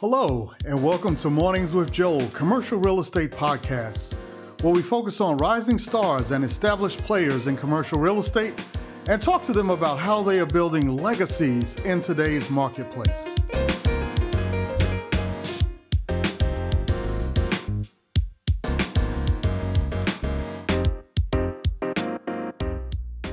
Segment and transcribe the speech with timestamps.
[0.00, 4.12] Hello, and welcome to Mornings with Joel, commercial real estate podcast,
[4.60, 8.54] where we focus on rising stars and established players in commercial real estate
[9.06, 13.36] and talk to them about how they are building legacies in today's marketplace.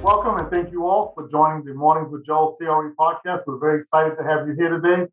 [0.03, 3.47] Welcome and thank you all for joining the Mornings with Joel CRE podcast.
[3.47, 5.07] We're very excited to have you here today.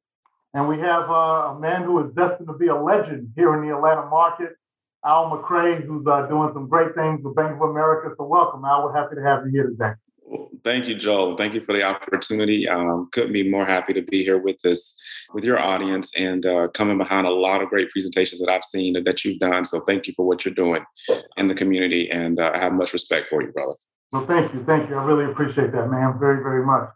[0.55, 3.69] And we have uh, a man who is destined to be a legend here in
[3.69, 4.53] the Atlanta market,
[5.05, 8.15] Al McCray, who's uh, doing some great things with Bank of America.
[8.17, 8.85] So, welcome, Al.
[8.85, 9.93] We're happy to have you here today.
[10.23, 11.37] Well, thank you, Joel.
[11.37, 12.69] Thank you for the opportunity.
[12.69, 14.97] Um, couldn't be more happy to be here with this,
[15.35, 18.97] with your audience, and uh, coming behind a lot of great presentations that I've seen
[18.97, 19.67] and that you've done.
[19.67, 20.83] So, thank you for what you're doing
[21.37, 23.75] in the community, and uh, I have much respect for you, brother.
[24.13, 24.97] Well, thank you, thank you.
[24.97, 26.89] I really appreciate that, man, very, very much.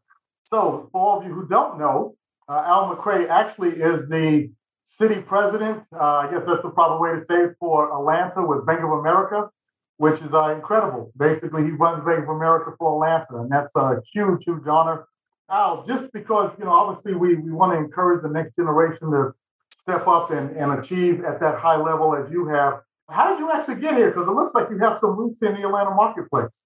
[0.47, 2.17] So, for all of you who don't know,
[2.49, 4.51] uh, Al McCray actually is the
[4.83, 5.87] city president.
[5.93, 8.91] Uh, I guess that's the proper way to say it for Atlanta with Bank of
[8.91, 9.49] America,
[9.97, 11.13] which is uh, incredible.
[11.17, 15.07] Basically, he runs Bank of America for Atlanta, and that's a huge, huge honor.
[15.51, 19.33] Al, just because, you know, obviously we, we want to encourage the next generation to
[19.73, 22.81] step up and, and achieve at that high level as you have.
[23.11, 24.11] How did you actually get here?
[24.11, 26.63] Because it looks like you have some roots in the Atlanta marketplace.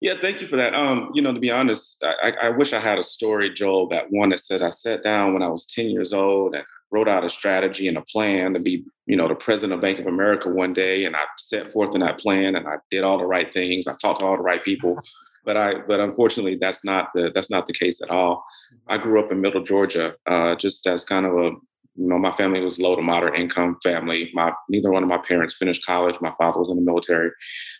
[0.00, 0.74] Yeah, thank you for that.
[0.74, 4.10] Um, you know, to be honest, I, I wish I had a story, Joel, that
[4.10, 7.24] one that says I sat down when I was 10 years old and wrote out
[7.24, 10.48] a strategy and a plan to be, you know, the president of Bank of America
[10.48, 11.04] one day.
[11.04, 13.86] And I set forth in that plan and I did all the right things.
[13.86, 14.98] I talked to all the right people.
[15.44, 18.44] But I, but unfortunately, that's not the that's not the case at all.
[18.88, 21.52] I grew up in Middle Georgia, uh, just as kind of a
[22.00, 24.30] you know, my family was low to moderate income family.
[24.32, 26.16] My neither one of my parents finished college.
[26.22, 27.30] My father was in the military.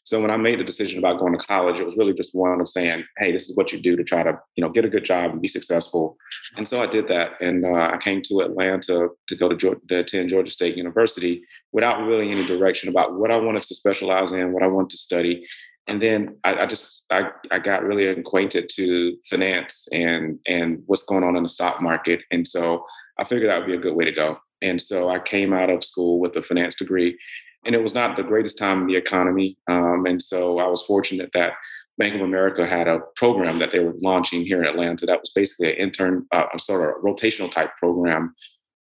[0.05, 2.61] So when I made the decision about going to college, it was really just one
[2.61, 4.91] of saying, "Hey, this is what you do to try to, you know, get a
[4.91, 6.19] good job and be successful."
[6.59, 9.81] And so I did that, and uh, I came to Atlanta to go to, Georgia,
[9.89, 11.43] to attend Georgia State University
[11.73, 14.99] without really any direction about what I wanted to specialize in, what I wanted to
[14.99, 15.47] study.
[15.87, 21.05] And then I, I just I, I got really acquainted to finance and and what's
[21.05, 22.85] going on in the stock market, and so
[23.21, 24.39] I figured that would be a good way to go.
[24.63, 27.19] And so I came out of school with a finance degree,
[27.65, 29.59] and it was not the greatest time in the economy.
[29.69, 31.53] Um, and so I was fortunate that
[31.99, 35.31] Bank of America had a program that they were launching here in Atlanta that was
[35.35, 38.35] basically an intern, uh, sort of rotational type program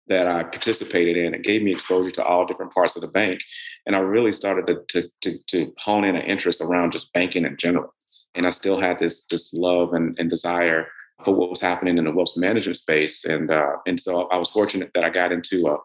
[0.06, 1.34] that I participated in.
[1.34, 3.40] It gave me exposure to all different parts of the bank.
[3.86, 7.44] And I really started to, to, to, to hone in an interest around just banking
[7.44, 7.94] in general.
[8.34, 10.86] And I still had this, this love and, and desire
[11.24, 13.24] for what was happening in the wealth management space.
[13.24, 15.76] And uh, and so I was fortunate that I got into a,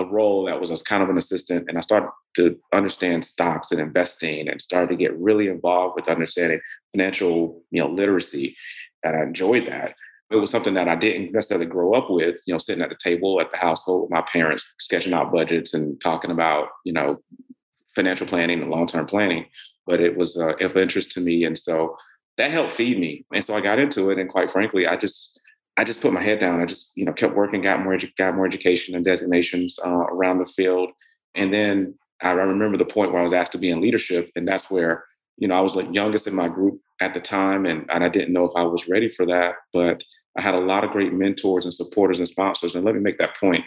[0.00, 3.70] a role that was as kind of an assistant, and I started to understand stocks
[3.72, 6.60] and investing, and started to get really involved with understanding
[6.92, 8.56] financial, you know, literacy.
[9.04, 9.94] And I enjoyed that.
[10.30, 12.96] It was something that I didn't necessarily grow up with, you know, sitting at the
[12.96, 17.20] table at the household with my parents, sketching out budgets and talking about, you know,
[17.94, 19.44] financial planning and long-term planning.
[19.86, 21.96] But it was uh, of interest to me, and so
[22.42, 23.24] that helped feed me.
[23.32, 24.18] And so I got into it.
[24.18, 25.38] And quite frankly, I just,
[25.76, 26.60] I just put my head down.
[26.60, 30.38] I just, you know, kept working, got more, got more education and designations uh, around
[30.38, 30.90] the field.
[31.36, 34.28] And then I remember the point where I was asked to be in leadership.
[34.34, 35.04] And that's where,
[35.36, 37.64] you know, I was the youngest in my group at the time.
[37.64, 39.54] And, and I didn't know if I was ready for that.
[39.72, 40.02] But
[40.36, 42.74] I had a lot of great mentors and supporters and sponsors.
[42.74, 43.64] And let me make that point.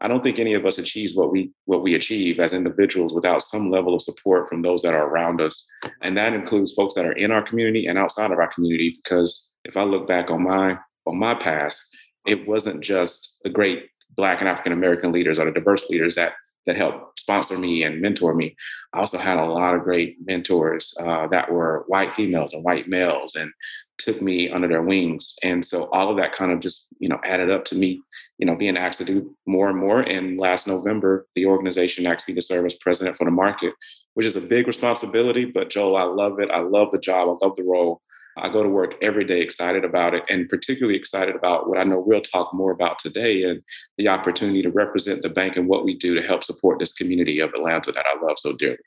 [0.00, 3.42] I don't think any of us achieves what we what we achieve as individuals without
[3.42, 5.64] some level of support from those that are around us.
[6.02, 8.98] And that includes folks that are in our community and outside of our community.
[9.02, 11.82] Because if I look back on my on my past,
[12.26, 13.86] it wasn't just the great
[14.16, 16.32] Black and African American leaders or the diverse leaders that
[16.66, 18.54] that helped sponsor me and mentor me.
[18.92, 22.88] I also had a lot of great mentors uh, that were white females and white
[22.88, 23.50] males and
[23.98, 25.34] took me under their wings.
[25.42, 28.00] And so all of that kind of just, you know, added up to me,
[28.38, 30.00] you know, being asked to do more and more.
[30.00, 33.74] And last November, the organization asked me to serve as president for the market,
[34.14, 35.44] which is a big responsibility.
[35.44, 36.50] But Joel, I love it.
[36.50, 37.28] I love the job.
[37.28, 38.00] I love the role.
[38.36, 41.82] I go to work every day excited about it and particularly excited about what I
[41.82, 43.62] know we'll talk more about today and
[43.96, 47.40] the opportunity to represent the bank and what we do to help support this community
[47.40, 48.78] of Atlanta that I love so dearly.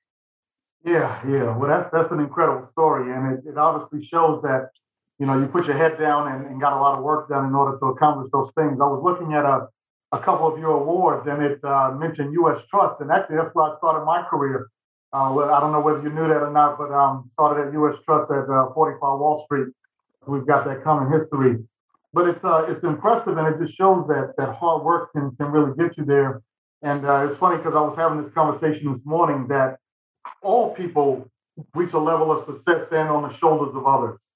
[0.83, 1.56] Yeah, yeah.
[1.56, 4.69] Well, that's that's an incredible story, and it, it obviously shows that
[5.21, 7.45] you know, you put your head down and, and, got a lot of work done
[7.45, 8.81] in order to accomplish those things.
[8.81, 9.68] I was looking at a,
[10.12, 12.65] a couple of your awards and it uh, mentioned U.S.
[12.68, 14.71] Trust, and actually that's where I started my career.
[15.13, 17.97] Uh, I don't know whether you knew that or not, but um, started at U.S.
[18.03, 19.68] Trust at uh, 45 Wall Street.
[20.25, 21.57] So we've got that common history.
[22.13, 25.51] But it's uh, it's impressive, and it just shows that that hard work can can
[25.51, 26.41] really get you there.
[26.81, 29.77] And uh, it's funny because I was having this conversation this morning that
[30.41, 31.29] all people
[31.75, 34.33] reach a level of success stand on the shoulders of others.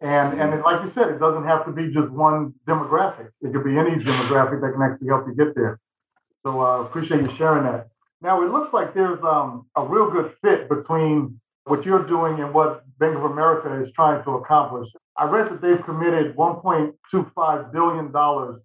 [0.00, 3.30] And and like you said, it doesn't have to be just one demographic.
[3.40, 5.80] It could be any demographic that can actually help you get there.
[6.38, 7.88] So I uh, appreciate you sharing that.
[8.20, 12.54] Now it looks like there's um, a real good fit between what you're doing and
[12.54, 14.88] what Bank of America is trying to accomplish.
[15.16, 18.12] I read that they've committed $1.25 billion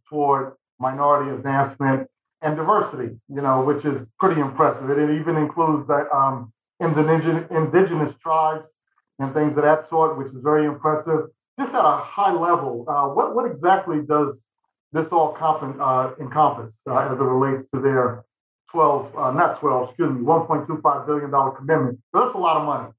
[0.10, 2.08] toward minority advancement
[2.42, 4.90] and diversity, you know, which is pretty impressive.
[4.90, 8.76] It, even includes that um, indigenous, indigenous tribes
[9.20, 11.28] and things of that sort, which is very impressive.
[11.60, 14.50] Just at a high level, uh, what, what exactly does
[14.92, 18.26] this all comp- uh, encompass uh, as it relates to their
[18.72, 22.00] 12, uh, not 12, excuse me, $1.25 billion commitment?
[22.14, 22.90] That's a lot of money,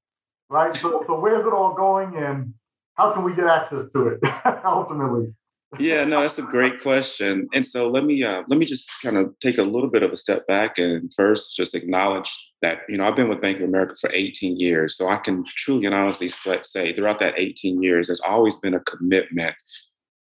[0.49, 0.75] right?
[0.75, 2.53] So, so where's it all going and
[2.93, 4.19] how can we get access to it
[4.65, 5.33] ultimately?
[5.79, 7.47] Yeah, no, that's a great question.
[7.53, 10.11] And so let me uh, let me just kind of take a little bit of
[10.11, 12.31] a step back and first just acknowledge
[12.61, 15.43] that you know I've been with Bank of America for 18 years, so I can
[15.45, 19.55] truly and honestly say throughout that 18 years, there's always been a commitment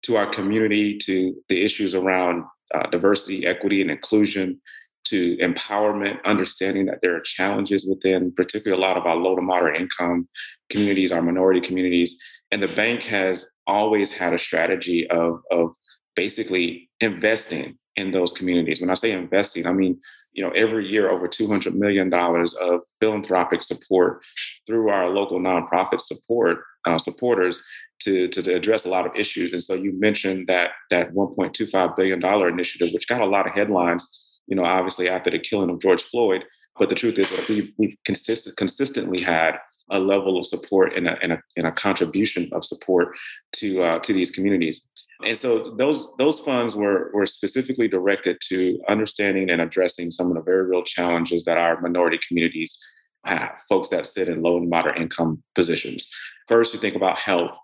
[0.03, 2.43] to our community, to the issues around
[2.73, 4.59] uh, diversity, equity, and inclusion,
[5.05, 9.41] to empowerment, understanding that there are challenges within, particularly a lot of our low to
[9.41, 10.27] moderate income
[10.69, 12.17] communities, our minority communities,
[12.51, 15.73] and the bank has always had a strategy of, of
[16.15, 18.81] basically investing in those communities.
[18.81, 19.99] When I say investing, I mean,
[20.33, 24.21] you know, every year over $200 million of philanthropic support
[24.65, 27.61] through our local nonprofit support uh, supporters
[28.01, 29.53] to, to, to, address a lot of issues.
[29.53, 34.07] And so you mentioned that that $1.25 billion initiative, which got a lot of headlines,
[34.47, 36.43] you know, obviously after the killing of George Floyd.
[36.79, 39.57] But the truth is that we've, we've consist- consistently had
[39.91, 43.09] a level of support and a, and a, and a contribution of support
[43.53, 44.81] to uh, to these communities.
[45.23, 50.35] And so those those funds were were specifically directed to understanding and addressing some of
[50.35, 52.77] the very real challenges that our minority communities
[53.25, 56.07] have, folks that sit in low and moderate income positions.
[56.47, 57.55] First, you think about health.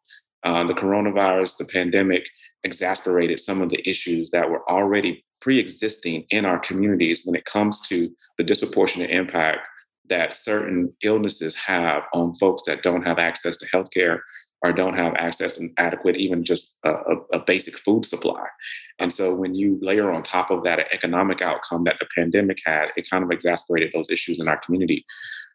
[0.43, 2.23] Uh, the coronavirus, the pandemic,
[2.63, 7.81] exacerbated some of the issues that were already pre-existing in our communities when it comes
[7.81, 9.59] to the disproportionate impact
[10.09, 14.19] that certain illnesses have on folks that don't have access to healthcare
[14.63, 16.91] or don't have access and adequate even just a,
[17.33, 18.43] a, basic food supply.
[18.99, 22.59] And so when you layer on top of that an economic outcome that the pandemic
[22.65, 25.05] had it kind of exacerbated those issues in our community.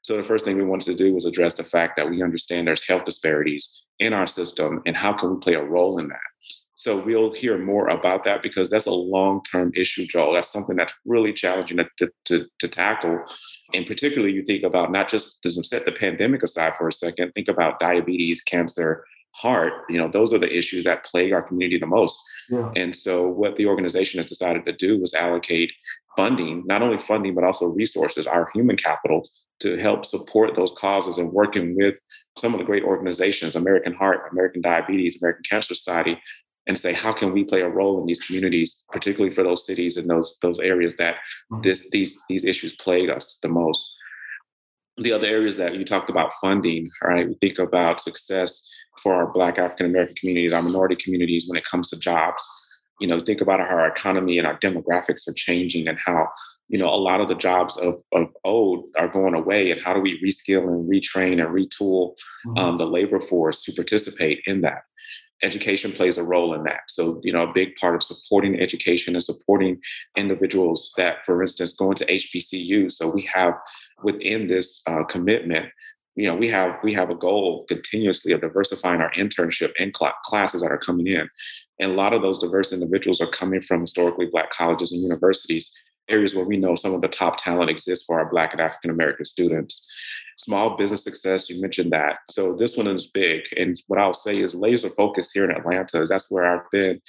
[0.03, 2.67] So the first thing we wanted to do was address the fact that we understand
[2.67, 6.32] there's health disparities in our system and how can we play a role in that
[6.83, 10.35] so we'll hear more about that because that's a long-term issue, Joel.
[10.35, 13.23] That's something that's really challenging to, to, to tackle.
[13.73, 17.31] And particularly you think about not just to set the pandemic aside for a second,
[17.33, 19.73] think about diabetes, cancer, heart.
[19.89, 22.19] You know, those are the issues that plague our community the most.
[22.51, 22.73] Yeah.
[22.75, 25.73] And so what the organization has decided to do was allocate
[26.17, 29.31] funding, not only funding, but also resources, our human capital
[29.61, 31.95] to help support those causes and working with
[32.37, 36.21] some of the great organizations, American Heart, American Diabetes, American Cancer Society,
[36.67, 39.97] and say how can we play a role in these communities particularly for those cities
[39.97, 41.17] and those those areas that
[41.53, 41.63] mm-hmm.
[41.63, 43.95] this these these issues plague us the most
[44.99, 48.69] the other areas that you talked about funding right we think about success
[49.03, 52.47] for our black african american communities our minority communities when it comes to jobs
[53.01, 56.29] you know think about how our economy and our demographics are changing and how
[56.69, 59.93] you know a lot of the jobs of, of old are going away and how
[59.93, 62.15] do we reskill and retrain and retool
[62.47, 62.59] mm-hmm.
[62.59, 64.83] um, the labor force to participate in that
[65.43, 66.83] education plays a role in that.
[66.89, 69.81] So, you know, a big part of supporting education and supporting
[70.17, 72.91] individuals that, for instance, go into HBCU.
[72.91, 73.55] So we have
[74.03, 75.67] within this uh, commitment,
[76.15, 80.13] you know, we have we have a goal continuously of diversifying our internship and cl-
[80.25, 81.29] classes that are coming in,
[81.81, 85.73] and a lot of those diverse individuals are coming from historically Black colleges and universities
[86.13, 88.91] areas where we know some of the top talent exists for our Black and African
[88.91, 89.89] American students.
[90.39, 92.19] Small business success, you mentioned that.
[92.31, 93.43] So this one is big.
[93.57, 96.07] And what I'll say is laser focused here in Atlanta.
[96.07, 97.01] That's where I've been,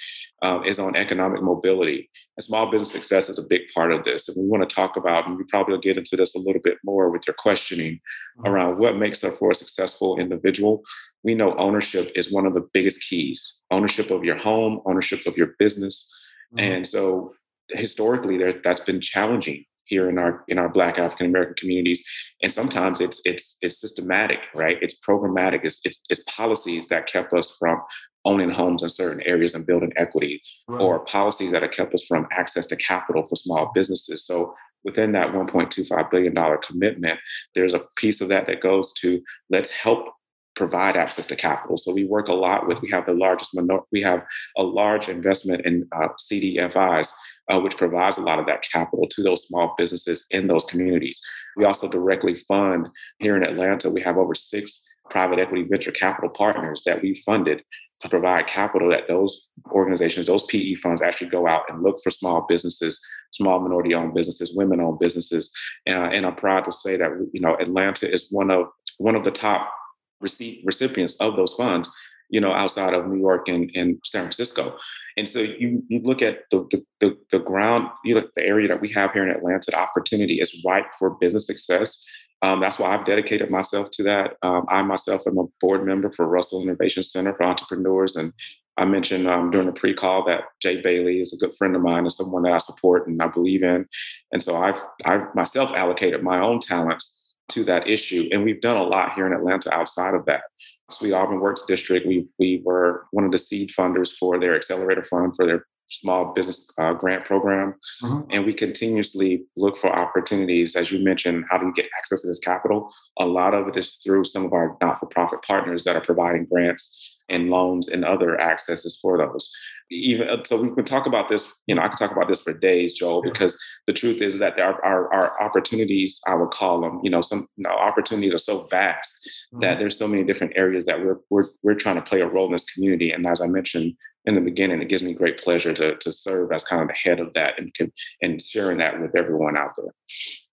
[0.42, 2.10] um, is on economic mobility.
[2.36, 4.28] And small business success is a big part of this.
[4.28, 6.60] And we want to talk about, and we probably will get into this a little
[6.62, 7.94] bit more with your questioning
[8.38, 8.52] mm-hmm.
[8.52, 10.82] around what makes up for a successful individual.
[11.22, 15.36] We know ownership is one of the biggest keys ownership of your home, ownership of
[15.36, 16.12] your business.
[16.54, 16.72] Mm-hmm.
[16.72, 17.34] And so
[17.70, 22.02] historically there, that's been challenging here in our in our black african american communities
[22.42, 27.32] and sometimes it's it's it's systematic right it's programmatic it's, it's, it's policies that kept
[27.32, 27.80] us from
[28.24, 30.80] owning homes in certain areas and building equity right.
[30.80, 34.54] or policies that have kept us from access to capital for small businesses so
[34.84, 37.20] within that 1.25 billion dollar commitment
[37.54, 40.06] there's a piece of that that goes to let's help
[40.54, 41.76] provide access to capital.
[41.76, 44.24] So we work a lot with, we have the largest, minor, we have
[44.56, 47.08] a large investment in uh, CDFIs,
[47.52, 51.20] uh, which provides a lot of that capital to those small businesses in those communities.
[51.56, 56.30] We also directly fund here in Atlanta, we have over six private equity venture capital
[56.30, 57.62] partners that we funded
[58.00, 62.10] to provide capital that those organizations, those PE funds actually go out and look for
[62.10, 63.00] small businesses,
[63.32, 65.50] small minority owned businesses, women owned businesses.
[65.86, 68.66] And I'm proud to say that, you know, Atlanta is one of
[68.98, 69.72] one of the top
[70.20, 71.90] receipt recipients of those funds,
[72.34, 74.76] you know, outside of New York and, and San Francisco.
[75.16, 78.42] And so you you look at the the, the, the ground, you look at the
[78.42, 82.04] area that we have here in Atlanta, the opportunity is ripe for business success.
[82.42, 84.32] Um, that's why I've dedicated myself to that.
[84.42, 88.16] Um, I myself am a board member for Russell Innovation Center for Entrepreneurs.
[88.16, 88.32] And
[88.76, 91.82] I mentioned um, during the pre call that Jay Bailey is a good friend of
[91.82, 93.86] mine and someone that I support and I believe in.
[94.32, 98.28] And so I've, I've myself allocated my own talents to that issue.
[98.32, 100.42] And we've done a lot here in Atlanta outside of that.
[100.90, 105.04] Sweet Auburn Works District, we, we were one of the seed funders for their accelerator
[105.04, 107.74] fund for their small business uh, grant program.
[108.02, 108.30] Mm-hmm.
[108.30, 110.76] And we continuously look for opportunities.
[110.76, 112.90] As you mentioned, how do we get access to this capital?
[113.18, 116.00] A lot of it is through some of our not for profit partners that are
[116.00, 119.50] providing grants and loans and other accesses for those.
[119.90, 122.40] Even uh, so we can talk about this you know i can talk about this
[122.40, 123.54] for days joel because
[123.86, 127.46] the truth is that our, our, our opportunities i would call them you know some
[127.56, 129.12] you know, opportunities are so vast
[129.52, 129.60] mm-hmm.
[129.60, 132.46] that there's so many different areas that we're, we're we're trying to play a role
[132.46, 135.74] in this community and as i mentioned in the beginning it gives me great pleasure
[135.74, 137.74] to to serve as kind of the head of that and
[138.22, 139.94] and sharing that with everyone out there.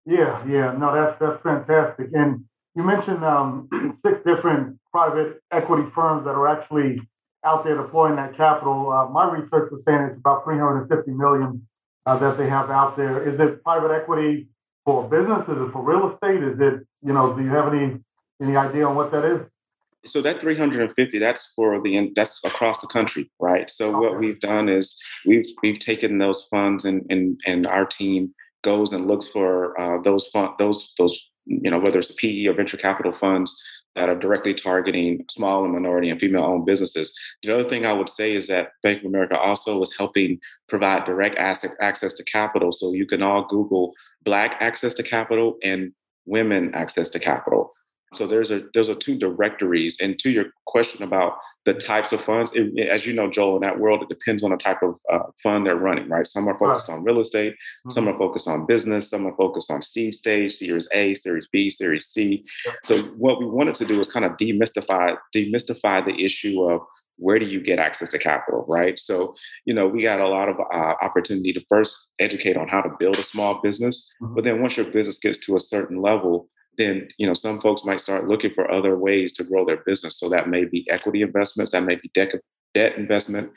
[0.05, 2.43] Yeah yeah no that's that's fantastic and
[2.75, 6.99] you mentioned um, six different private equity firms that are actually
[7.43, 8.91] out there deploying that capital.
[8.91, 11.67] Uh, my research was saying it's about 350 million
[12.05, 13.21] uh, that they have out there.
[13.21, 14.47] Is it private equity
[14.85, 15.49] for business?
[15.49, 16.43] Is it for real estate?
[16.43, 17.97] Is it, you know, do you have any
[18.41, 19.55] any idea on what that is?
[20.03, 23.69] So that 350, that's for the that's across the country, right?
[23.69, 23.97] So okay.
[23.97, 24.97] what we've done is
[25.27, 30.01] we've we've taken those funds and and and our team goes and looks for uh,
[30.01, 33.59] those fund those those you know whether it's PE or venture capital funds
[33.95, 37.11] that are directly targeting small and minority and female owned businesses.
[37.43, 41.03] The other thing I would say is that Bank of America also is helping provide
[41.05, 42.71] direct access to capital.
[42.71, 43.93] So you can all Google
[44.23, 45.91] Black access to capital and
[46.25, 47.73] women access to capital.
[48.13, 49.97] So there's a there's a two directories.
[50.01, 53.61] And to your question about the types of funds, it, as you know, Joel, in
[53.61, 56.25] that world, it depends on the type of uh, fund they're running, right?
[56.25, 56.95] Some are focused right.
[56.95, 57.91] on real estate, mm-hmm.
[57.91, 61.69] some are focused on business, some are focused on seed stage, Series A, Series B,
[61.69, 62.43] Series C.
[62.83, 66.81] So what we wanted to do is kind of demystify demystify the issue of
[67.17, 68.99] where do you get access to capital, right?
[68.99, 72.81] So you know, we got a lot of uh, opportunity to first educate on how
[72.81, 74.35] to build a small business, mm-hmm.
[74.35, 77.85] but then once your business gets to a certain level then you know some folks
[77.85, 80.19] might start looking for other ways to grow their business.
[80.19, 82.33] So that may be equity investments, that may be debt,
[82.73, 83.51] debt investment,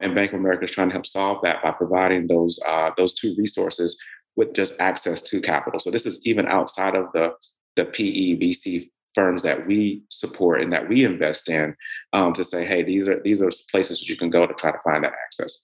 [0.00, 3.14] and Bank of America is trying to help solve that by providing those uh, those
[3.14, 3.96] two resources
[4.36, 5.80] with just access to capital.
[5.80, 7.32] So this is even outside of the
[7.76, 11.74] the PE VC firms that we support and that we invest in
[12.12, 14.70] um, to say, hey, these are these are places that you can go to try
[14.70, 15.58] to find that access.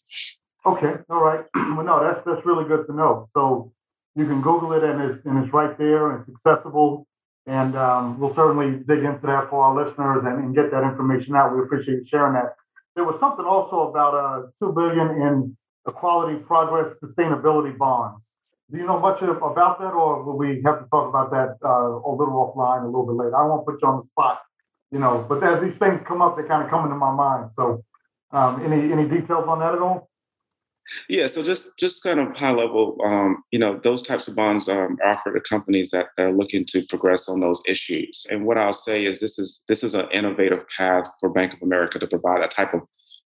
[0.67, 1.45] Okay, all right.
[1.55, 3.27] well, no, that's that's really good to know.
[3.29, 3.73] So
[4.17, 7.07] you can Google it and it's and it's right there and it's accessible.
[7.47, 11.37] And um, we'll certainly dig into that for our listeners and, and, get that information
[11.37, 11.55] out.
[11.55, 12.55] We appreciate sharing that.
[12.97, 15.57] There was something also about uh, two billion in
[15.87, 18.39] equality, progress, sustainability bonds.
[18.71, 21.69] Do you know much about that, or will we have to talk about that uh,
[21.69, 23.37] a little offline a little bit later?
[23.37, 24.39] I won't put you on the spot,
[24.91, 25.27] you know.
[25.29, 27.51] But as these things come up, they kind of come into my mind.
[27.51, 27.85] So,
[28.31, 30.09] um, any any details on that at all?
[31.09, 34.69] Yeah, so just just kind of high level, um, you know, those types of bonds
[34.69, 38.27] um, are offered to companies that are looking to progress on those issues.
[38.31, 41.63] And what I'll say is this is this is an innovative path for Bank of
[41.63, 42.81] America to provide that type of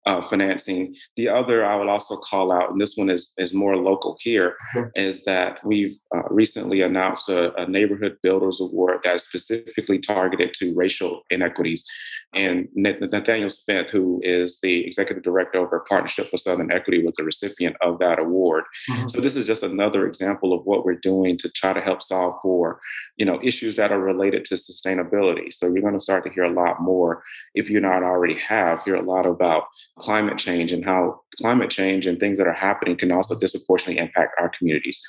[0.07, 0.95] uh, financing.
[1.17, 4.57] The other I would also call out, and this one is is more local here,
[4.75, 4.89] mm-hmm.
[4.95, 10.55] is that we've uh, recently announced a, a, neighborhood builders award that is specifically targeted
[10.55, 11.85] to racial inequities.
[12.33, 17.25] And Nathaniel Smith, who is the executive director over Partnership for Southern Equity, was a
[17.25, 18.65] recipient of that award.
[18.91, 19.09] Mm-hmm.
[19.09, 22.37] So this is just another example of what we're doing to try to help solve
[22.43, 22.79] for,
[23.17, 25.53] you know, issues that are related to sustainability.
[25.53, 27.23] So you're going to start to hear a lot more,
[27.55, 29.65] if you're not already have, hear a lot about
[29.99, 34.35] climate change and how climate change and things that are happening can also disproportionately impact
[34.39, 35.01] our communities.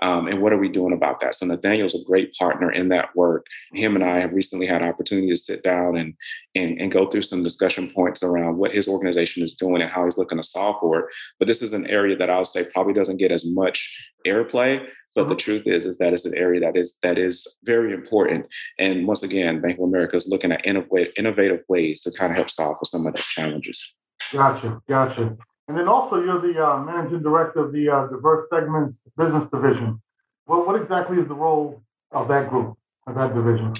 [0.00, 1.34] Um, and what are we doing about that?
[1.34, 3.46] So Nathaniel's a great partner in that work.
[3.72, 6.14] Him and I have recently had opportunity to sit down and,
[6.56, 10.02] and and go through some discussion points around what his organization is doing and how
[10.02, 11.06] he's looking to solve for it.
[11.38, 13.96] But this is an area that I'll say probably doesn't get as much
[14.26, 14.84] airplay.
[15.14, 15.38] But the mm-hmm.
[15.38, 18.46] truth is, is that it's an area that is that is very important.
[18.80, 22.36] And once again, Bank of America is looking at innovative, innovative ways to kind of
[22.36, 23.94] help solve for some of those challenges.
[24.32, 25.36] Gotcha, gotcha.
[25.68, 30.02] And then also, you're the uh, managing director of the uh, Diverse Segments Business Division.
[30.46, 32.76] Well, what exactly is the role of that group,
[33.06, 33.72] of that division?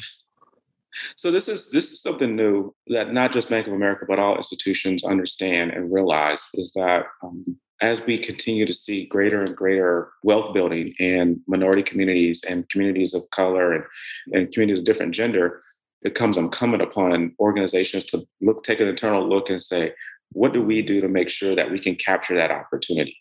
[1.16, 4.36] So this is this is something new that not just Bank of America but all
[4.36, 10.12] institutions understand and realize is that um, as we continue to see greater and greater
[10.22, 13.84] wealth building in minority communities and communities of color and,
[14.32, 15.60] and communities of different gender,
[16.02, 19.92] it becomes incumbent upon organizations to look take an internal look and say,
[20.32, 23.16] what do we do to make sure that we can capture that opportunity?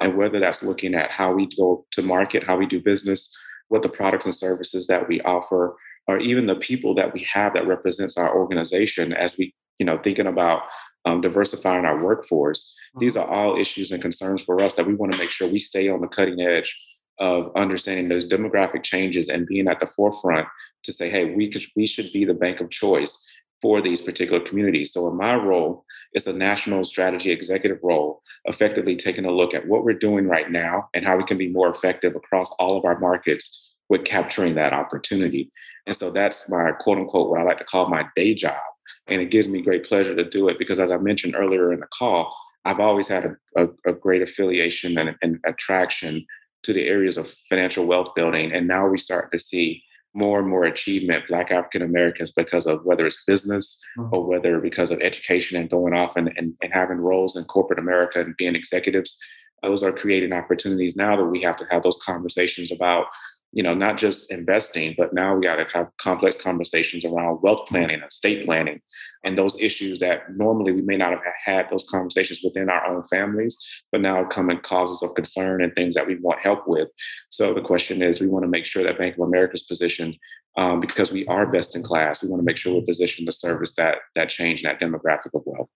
[0.00, 3.34] And whether that's looking at how we go to market, how we do business,
[3.68, 7.54] what the products and services that we offer, or even the people that we have
[7.54, 10.62] that represents our organization as we, you know, thinking about
[11.04, 12.72] um, diversifying our workforce.
[12.98, 13.30] These mm-hmm.
[13.30, 15.88] are all issues and concerns for us that we want to make sure we stay
[15.88, 16.76] on the cutting edge
[17.20, 20.48] of understanding those demographic changes and being at the forefront
[20.82, 23.16] to say, hey, we could, we should be the bank of choice
[23.64, 24.92] for these particular communities.
[24.92, 29.66] So in my role, it's a national strategy executive role, effectively taking a look at
[29.66, 32.84] what we're doing right now and how we can be more effective across all of
[32.84, 35.50] our markets with capturing that opportunity.
[35.86, 38.60] And so that's my quote unquote, what I like to call my day job.
[39.06, 41.80] And it gives me great pleasure to do it because, as I mentioned earlier in
[41.80, 46.26] the call, I've always had a, a, a great affiliation and, and attraction
[46.64, 48.52] to the areas of financial wealth building.
[48.52, 49.82] And now we start to see
[50.14, 54.14] more and more achievement black african americans because of whether it's business mm-hmm.
[54.14, 57.78] or whether because of education and going off and, and, and having roles in corporate
[57.78, 59.18] america and being executives
[59.62, 63.06] those are creating opportunities now that we have to have those conversations about
[63.54, 67.68] you know, not just investing, but now we got to have complex conversations around wealth
[67.68, 68.80] planning, estate planning,
[69.22, 73.04] and those issues that normally we may not have had those conversations within our own
[73.04, 73.56] families,
[73.92, 76.88] but now come in causes of concern and things that we want help with.
[77.28, 80.16] So the question is, we want to make sure that Bank of America's position,
[80.56, 83.32] um, because we are best in class, we want to make sure we're positioned to
[83.32, 85.68] service that that change in that demographic of wealth.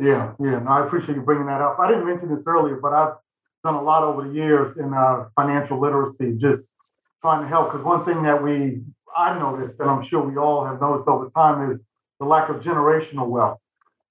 [0.00, 0.60] Yeah, yeah.
[0.60, 1.78] No, I appreciate you bringing that up.
[1.78, 3.14] I didn't mention this earlier, but I've
[3.62, 6.74] done a lot over the years in uh, financial literacy, just
[7.20, 7.70] trying to help.
[7.70, 8.82] Because one thing that we
[9.16, 11.84] I noticed, and I'm sure we all have noticed over time, is
[12.20, 13.58] the lack of generational wealth.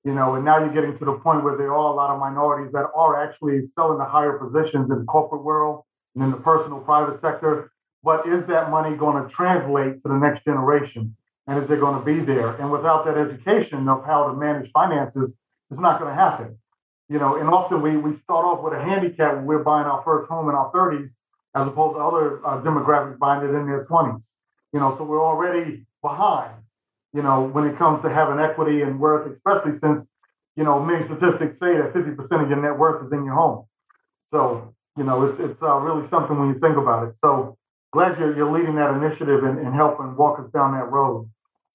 [0.04, 2.20] You know, and now you're getting to the point where there are a lot of
[2.20, 5.84] minorities that are actually excelling the higher positions in the corporate world
[6.16, 7.72] and in the personal private sector.
[8.04, 11.16] But is that money going to translate to the next generation?
[11.46, 12.56] And is it going to be there?
[12.56, 15.38] And without that education of how to manage finances,
[15.70, 16.58] it's not going to happen.
[17.10, 20.02] You know, and often we we start off with a handicap when we're buying our
[20.04, 21.18] first home in our 30s
[21.58, 24.36] as opposed to other uh, demographics buying it in their 20s.
[24.74, 26.54] You know, so we're already behind,
[27.14, 30.12] you know, when it comes to having equity and worth, especially since,
[30.56, 33.66] you know, many statistics say that 50% of your net worth is in your home.
[34.22, 37.16] So, you know, it's, it's uh, really something when you think about it.
[37.16, 37.58] So
[37.92, 41.28] glad you're, you're leading that initiative and, and helping walk us down that road.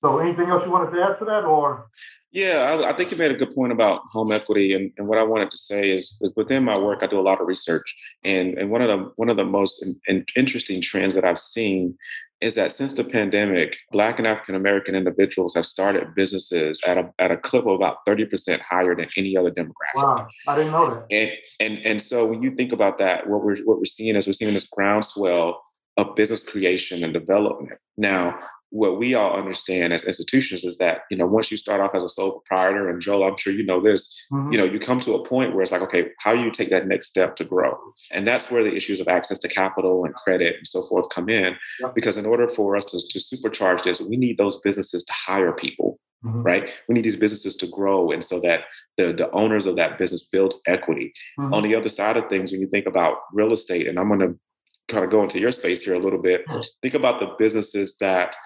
[0.03, 1.88] So anything else you wanted to add to that or?
[2.33, 5.19] Yeah, I, I, think you made a good point about home equity, and, and what
[5.19, 7.95] I wanted to say is, is, within my work, I do a lot of research,
[8.25, 11.38] and and one of the one of the most in, in interesting trends that I've
[11.38, 11.99] seen
[12.41, 17.12] is that since the pandemic, Black and African American individuals have started businesses at a
[17.19, 19.97] at a clip of about thirty percent higher than any other demographic.
[19.97, 21.07] Wow, I didn't know that.
[21.11, 24.27] And and and so when you think about that, what we're what we're seeing is
[24.27, 25.62] we're seeing this groundswell
[25.99, 27.79] of business creation and development.
[27.99, 28.38] Now,
[28.72, 32.02] what we all understand as institutions is that you know once you start off as
[32.02, 34.50] a sole proprietor and joel i'm sure you know this mm-hmm.
[34.50, 36.70] you know you come to a point where it's like okay how do you take
[36.70, 37.78] that next step to grow
[38.11, 41.28] and that's where the issues of access to capital and credit and so forth come
[41.28, 41.54] in
[41.94, 45.52] because in order for us to, to supercharge this we need those businesses to hire
[45.52, 46.42] people Mm-hmm.
[46.42, 46.70] right?
[46.88, 48.61] We need these businesses to grow, and so that
[48.96, 51.12] the the owners of that business build equity.
[51.37, 51.52] Mm-hmm.
[51.52, 54.20] On the other side of things, when you think about real estate, and I'm going
[54.20, 54.38] to
[54.88, 56.61] kind of go into your space here a little bit, mm-hmm.
[56.82, 58.37] think about the businesses that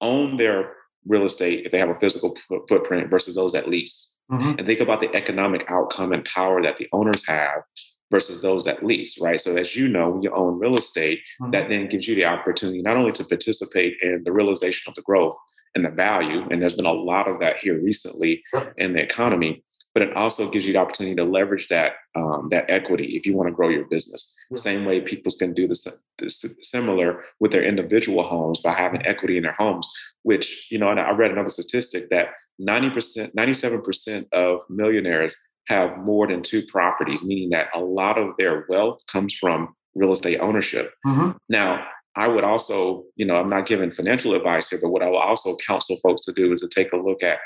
[0.00, 0.72] own their
[1.06, 2.36] real estate if they have a physical
[2.68, 4.14] footprint versus those that lease.
[4.30, 4.58] Mm-hmm.
[4.58, 7.62] And think about the economic outcome and power that the owners have
[8.10, 9.40] versus those that lease, right?
[9.40, 11.52] So as you know, when you own real estate, mm-hmm.
[11.52, 15.02] that then gives you the opportunity not only to participate in the realization of the
[15.02, 15.36] growth
[15.74, 18.42] and the value, and there's been a lot of that here recently
[18.78, 19.62] in the economy,
[19.96, 23.34] but it also gives you the opportunity to leverage that um, that equity if you
[23.34, 24.34] want to grow your business.
[24.50, 24.62] Yes.
[24.62, 25.86] Same way people can do this,
[26.18, 29.88] this, similar with their individual homes by having equity in their homes.
[30.22, 32.26] Which you know, and I read another statistic that
[32.58, 35.34] ninety percent, ninety-seven percent of millionaires
[35.68, 40.12] have more than two properties, meaning that a lot of their wealth comes from real
[40.12, 40.92] estate ownership.
[41.06, 41.30] Mm-hmm.
[41.48, 45.08] Now, I would also, you know, I'm not giving financial advice here, but what I
[45.08, 47.38] will also counsel folks to do is to take a look at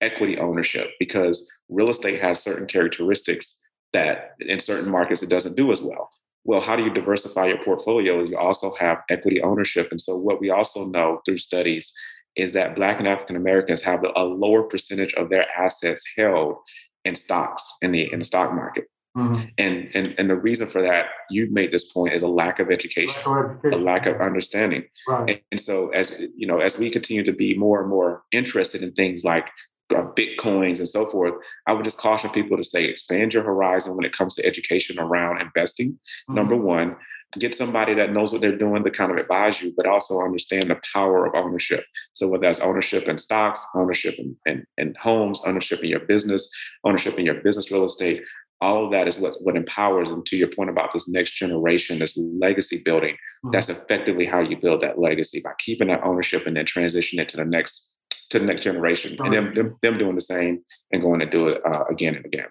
[0.00, 3.60] equity ownership because real estate has certain characteristics
[3.92, 6.10] that in certain markets it doesn't do as well.
[6.44, 8.22] Well, how do you diversify your portfolio?
[8.22, 9.88] You also have equity ownership.
[9.90, 11.92] And so, what we also know through studies
[12.36, 16.56] is that Black and African Americans have a lower percentage of their assets held
[17.04, 18.84] in stocks in the in the stock market.
[19.16, 19.44] Mm-hmm.
[19.58, 22.70] And, and and the reason for that, you made this point, is a lack of
[22.70, 23.80] education, lack of education.
[23.80, 24.84] a lack of understanding.
[25.08, 25.30] Right.
[25.30, 28.82] And, and, so as you know, as we continue to be more and more interested
[28.82, 29.48] in things like
[29.88, 31.34] bitcoins and so forth,
[31.66, 34.98] I would just caution people to say expand your horizon when it comes to education
[34.98, 35.92] around investing.
[35.92, 36.34] Mm-hmm.
[36.34, 36.96] Number one,
[37.38, 40.70] get somebody that knows what they're doing to kind of advise you, but also understand
[40.70, 41.84] the power of ownership.
[42.14, 46.48] So whether that's ownership in stocks, ownership in, in, in homes, ownership in your business,
[46.84, 48.22] ownership in your business real estate,
[48.60, 51.98] all of that is what, what empowers and to your point about this next generation
[51.98, 53.50] this legacy building mm-hmm.
[53.50, 57.28] that's effectively how you build that legacy by keeping that ownership and then transition it
[57.28, 57.94] to the next
[58.30, 60.62] to the next generation and them, them, them doing the same
[60.92, 62.46] and going to do it uh, again and again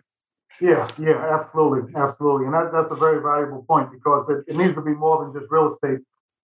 [0.59, 4.75] yeah, yeah, absolutely, absolutely, and that, that's a very valuable point because it, it, needs
[4.75, 5.99] to be more than just real estate.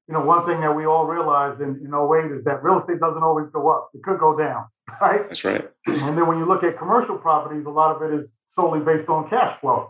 [0.07, 2.99] You know, one thing that we all realize in, in 08 is that real estate
[2.99, 4.65] doesn't always go up; it could go down,
[5.01, 5.27] right?
[5.27, 5.65] That's right.
[5.87, 9.09] And then when you look at commercial properties, a lot of it is solely based
[9.09, 9.89] on cash flow.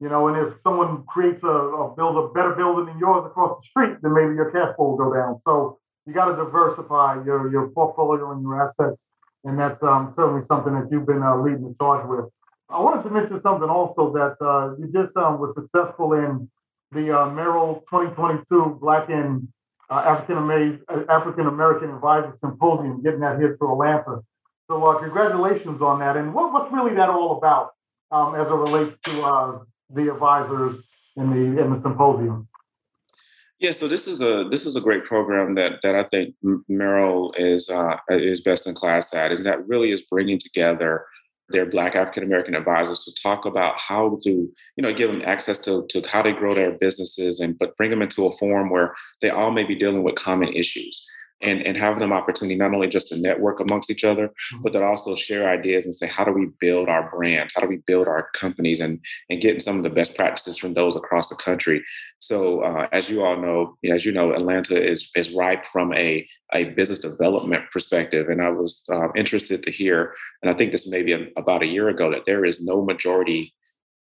[0.00, 3.56] You know, and if someone creates a, a builds a better building than yours across
[3.56, 5.36] the street, then maybe your cash flow will go down.
[5.38, 9.06] So you got to diversify your your portfolio and your assets,
[9.44, 12.26] and that's um, certainly something that you've been uh, leading the charge with.
[12.68, 16.50] I wanted to mention something also that uh, you just um, was successful in
[16.92, 19.48] the uh, Merrill 2022 Black and
[19.90, 24.20] uh, African American African American Advisor Symposium, getting that here to Atlanta.
[24.70, 26.16] So uh, congratulations on that.
[26.16, 27.72] And what, what's really that all about
[28.10, 29.58] um, as it relates to uh,
[29.90, 32.48] the advisors in the in the symposium?
[33.64, 36.34] Yeah, so this is a this is a great program that that I think
[36.68, 41.06] Merrill is uh, is best in class at, is that really is bringing together
[41.48, 45.58] their Black African American advisors to talk about how to, you know, give them access
[45.60, 48.94] to, to how they grow their businesses and but bring them into a forum where
[49.22, 51.02] they all may be dealing with common issues
[51.44, 54.62] and, and having them opportunity not only just to network amongst each other, mm-hmm.
[54.62, 57.52] but that also share ideas and say, how do we build our brands?
[57.54, 60.74] How do we build our companies and, and getting some of the best practices from
[60.74, 61.84] those across the country?
[62.18, 66.26] So uh, as you all know, as you know, Atlanta is, is ripe from a,
[66.54, 68.28] a business development perspective.
[68.28, 71.62] And I was uh, interested to hear, and I think this may be a, about
[71.62, 73.52] a year ago, that there is no majority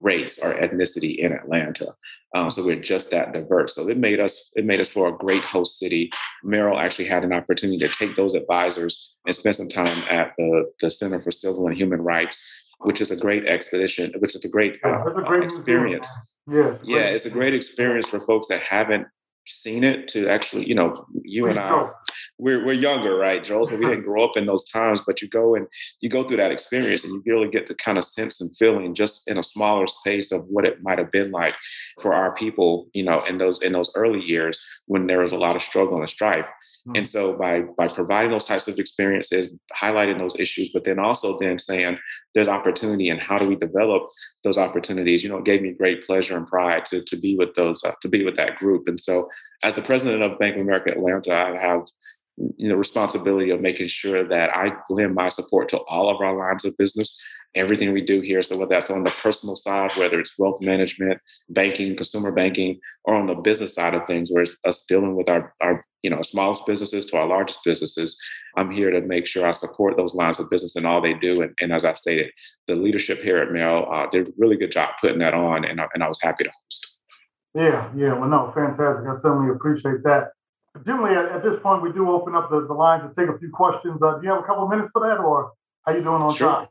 [0.01, 1.95] race or ethnicity in Atlanta.
[2.35, 3.75] Um, so we're just that diverse.
[3.75, 6.11] So it made us it made us for a great host city.
[6.45, 10.71] Merrill actually had an opportunity to take those advisors and spend some time at the,
[10.81, 12.43] the Center for Civil and Human Rights,
[12.81, 16.09] which is a great expedition, which is a great, uh, a great experience.
[16.49, 16.81] Yes.
[16.85, 19.07] Yeah, it's a great experience for folks that haven't
[19.49, 21.89] seen it to actually, you know, you and I,
[22.39, 23.65] we're, we're younger, right, Joel?
[23.65, 25.67] So we didn't grow up in those times, but you go and
[26.01, 28.95] you go through that experience and you really get to kind of sense and feeling
[28.95, 31.55] just in a smaller space of what it might have been like
[32.01, 35.39] for our people, you know, in those in those early years when there was a
[35.39, 36.47] lot of struggle and strife.
[36.95, 37.07] And mm.
[37.07, 41.59] so by by providing those types of experiences, highlighting those issues, but then also then
[41.59, 41.99] saying
[42.35, 44.09] there's opportunity and how do we develop
[44.45, 47.55] those opportunities, you know, it gave me great pleasure and pride to to be with
[47.55, 48.87] those uh, to be with that group.
[48.89, 49.29] And so
[49.65, 51.83] as the president of Bank of America Atlanta, I have
[52.37, 56.37] you know responsibility of making sure that I lend my support to all of our
[56.37, 57.19] lines of business,
[57.55, 58.43] everything we do here.
[58.43, 61.19] So whether that's on the personal side, whether it's wealth management,
[61.49, 65.29] banking, consumer banking, or on the business side of things, where it's us dealing with
[65.29, 68.17] our our you know smallest businesses to our largest businesses,
[68.57, 71.43] I'm here to make sure I support those lines of business and all they do.
[71.43, 72.31] And, and as I stated,
[72.69, 75.81] the leadership here at Merrill uh, did a really good job putting that on, and
[75.81, 76.83] I, and I was happy to host.
[77.55, 78.13] Yeah, yeah.
[78.19, 79.05] Well, no, fantastic.
[79.05, 80.31] I certainly appreciate that.
[80.87, 83.37] Generally, at, at this point, we do open up the, the lines to take a
[83.41, 84.01] few questions.
[84.01, 86.53] Uh, do you have a couple minutes for that, or how you doing on sure.
[86.53, 86.69] time?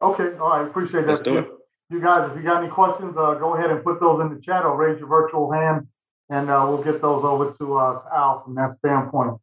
[0.00, 0.68] Okay, all right.
[0.68, 1.08] Appreciate that.
[1.08, 1.48] Let's do it.
[1.90, 4.40] You guys, if you got any questions, uh, go ahead and put those in the
[4.40, 5.88] chat or raise your virtual hand,
[6.30, 9.38] and uh, we'll get those over to, uh, to Al from that standpoint.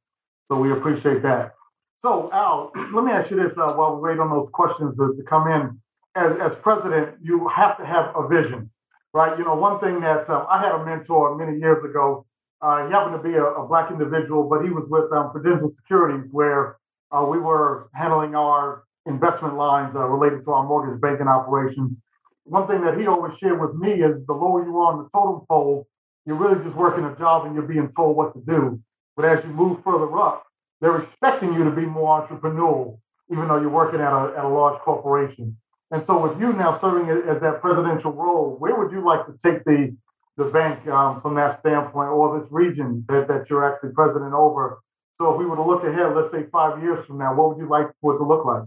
[0.50, 1.54] So we appreciate that.
[1.96, 5.16] So, Al, let me ask you this uh, while we wait on those questions to,
[5.16, 5.80] to come in.
[6.16, 8.70] As, as president, you have to have a vision
[9.14, 9.38] right?
[9.38, 12.26] You know, one thing that um, I had a mentor many years ago.
[12.62, 15.68] Uh, he happened to be a, a, black individual, but he was with um, Prudential
[15.68, 16.78] Securities, where
[17.12, 22.02] uh, we were handling our investment lines uh, related to our mortgage banking operations.
[22.46, 25.10] One thing that he always shared with me is the lower you are on the
[25.10, 25.88] totem pole,
[26.26, 28.82] you're really just working a job and you're being told what to do.
[29.16, 30.44] But as you move further up,
[30.82, 33.00] they're expecting you to be more entrepreneurial,
[33.32, 35.58] even though you're working at a, at a large corporation.
[35.92, 39.34] And so, with you now serving as that presidential role, where would you like to
[39.34, 39.96] take the
[40.36, 44.82] the bank um, from that standpoint, or this region that, that you're actually president over?
[45.16, 47.60] So, if we were to look ahead, let's say five years from now, what would
[47.60, 48.64] you like for it to look like?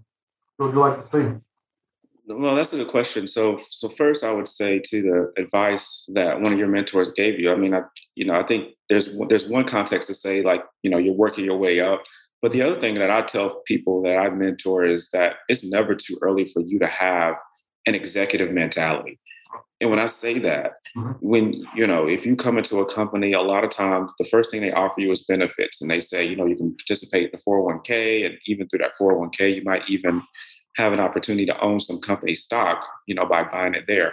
[0.56, 1.45] What would you like to see?
[2.28, 3.26] Well, that's a good question.
[3.26, 7.38] So, so first, I would say to the advice that one of your mentors gave
[7.38, 7.52] you.
[7.52, 7.82] I mean, I,
[8.16, 11.44] you know, I think there's there's one context to say like, you know, you're working
[11.44, 12.02] your way up,
[12.42, 15.94] but the other thing that I tell people that I mentor is that it's never
[15.94, 17.36] too early for you to have
[17.86, 19.20] an executive mentality.
[19.80, 21.12] And when I say that, mm-hmm.
[21.20, 24.50] when you know, if you come into a company, a lot of times the first
[24.50, 27.30] thing they offer you is benefits, and they say, you know, you can participate in
[27.32, 30.22] the 401k, and even through that 401k, you might even
[30.76, 34.12] have an opportunity to own some company stock, you know, by buying it there.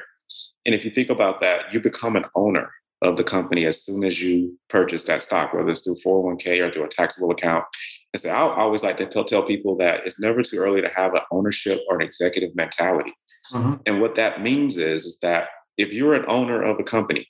[0.66, 2.72] And if you think about that, you become an owner
[3.02, 6.72] of the company as soon as you purchase that stock, whether it's through 401k or
[6.72, 7.66] through a taxable account.
[8.14, 11.14] And so I always like to tell people that it's never too early to have
[11.14, 13.14] an ownership or an executive mentality.
[13.52, 13.74] Mm-hmm.
[13.86, 17.28] And what that means is, is that if you're an owner of a company,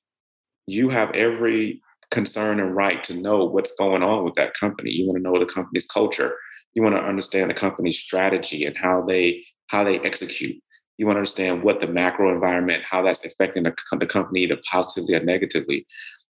[0.67, 4.91] you have every concern and right to know what's going on with that company.
[4.91, 6.36] You want to know the company's culture.
[6.73, 10.62] You want to understand the company's strategy and how they how they execute.
[10.97, 14.59] You want to understand what the macro environment, how that's affecting the, the company either
[14.69, 15.86] positively or negatively.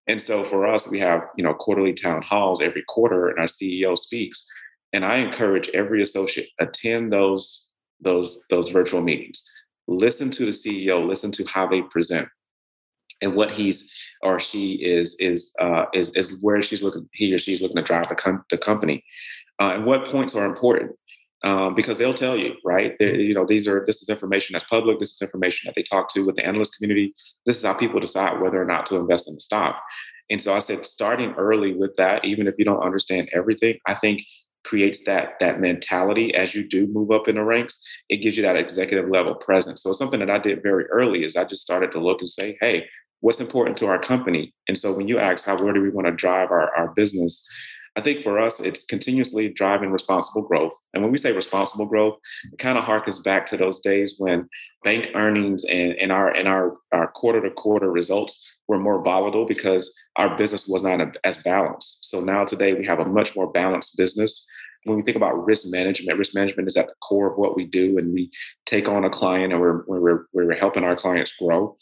[0.07, 3.45] And so for us, we have you know quarterly town halls every quarter, and our
[3.45, 4.45] CEO speaks.
[4.91, 7.69] And I encourage every associate attend those
[8.01, 9.41] those those virtual meetings
[9.87, 12.27] listen to the CEO, listen to how they present
[13.21, 17.39] and what he's or she is is uh, is is where she's looking he or
[17.39, 19.03] she's looking to drive the, com- the company
[19.63, 20.91] uh, and what points are important
[21.45, 22.95] um, because they'll tell you right?
[22.99, 25.83] They're, you know these are this is information that's public this is information that they
[25.83, 27.13] talk to with the analyst community.
[27.45, 29.81] This is how people decide whether or not to invest in the stock.
[30.29, 33.93] And so i said starting early with that even if you don't understand everything i
[33.93, 34.21] think
[34.63, 37.77] creates that that mentality as you do move up in the ranks.
[38.07, 39.83] It gives you that executive level presence.
[39.83, 42.57] So something that i did very early is i just started to look and say
[42.61, 42.87] hey
[43.23, 44.53] what's important to our company?
[44.67, 47.47] And so when you ask how where do we want to drive our, our business
[47.95, 50.73] i think for us it's continuously driving responsible growth.
[50.93, 52.17] And when we say responsible growth
[52.51, 54.49] it kind of harkens back to those days when
[54.83, 58.33] bank earnings and, and our and our, our quarter to quarter results
[58.67, 62.09] were more volatile because our business was not as balanced.
[62.09, 64.45] So now today we have a much more balanced business.
[64.85, 67.65] When we think about risk management, risk management is at the core of what we
[67.65, 68.29] do, and we
[68.65, 71.77] take on a client and we're we're, we're helping our clients grow.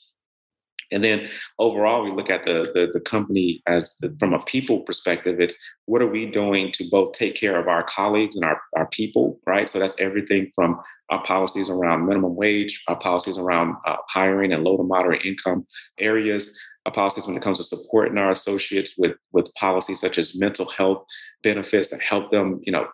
[0.91, 4.81] And then overall, we look at the, the, the company as the, from a people
[4.81, 5.39] perspective.
[5.39, 8.87] It's what are we doing to both take care of our colleagues and our, our
[8.87, 9.67] people, right?
[9.69, 14.63] So that's everything from our policies around minimum wage, our policies around uh, hiring and
[14.63, 15.65] low to moderate income
[15.97, 20.35] areas, our policies when it comes to supporting our associates with with policies such as
[20.35, 21.05] mental health
[21.43, 22.87] benefits that help them, you know,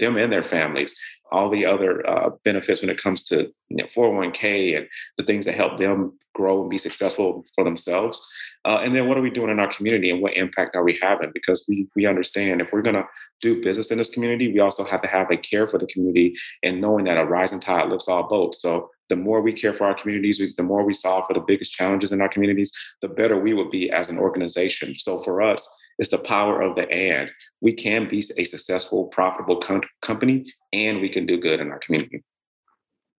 [0.00, 0.92] them and their families.
[1.32, 5.44] All the other uh, benefits when it comes to you know, 401k and the things
[5.44, 8.20] that help them grow and be successful for themselves.
[8.64, 10.98] Uh, and then what are we doing in our community and what impact are we
[11.02, 11.30] having?
[11.32, 13.06] Because we we understand if we're going to
[13.40, 16.34] do business in this community, we also have to have a care for the community
[16.62, 18.62] and knowing that a rising tide lifts all boats.
[18.62, 21.44] So the more we care for our communities, we, the more we solve for the
[21.46, 24.94] biggest challenges in our communities, the better we will be as an organization.
[24.98, 25.68] So for us,
[26.00, 27.30] it's the power of the and.
[27.60, 31.78] We can be a successful, profitable com- company, and we can do good in our
[31.78, 32.24] community.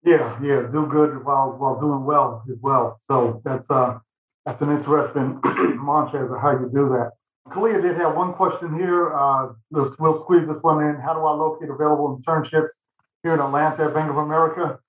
[0.03, 2.97] Yeah, yeah, do good while while doing well as well.
[2.99, 3.99] So that's uh
[4.45, 5.39] that's an interesting
[5.85, 7.11] mantra as to how you do that.
[7.49, 9.13] Kalia did have one question here.
[9.13, 10.95] Uh, we'll squeeze this one in.
[10.99, 12.79] How do I locate available internships
[13.23, 14.79] here in Atlanta at Bank of America?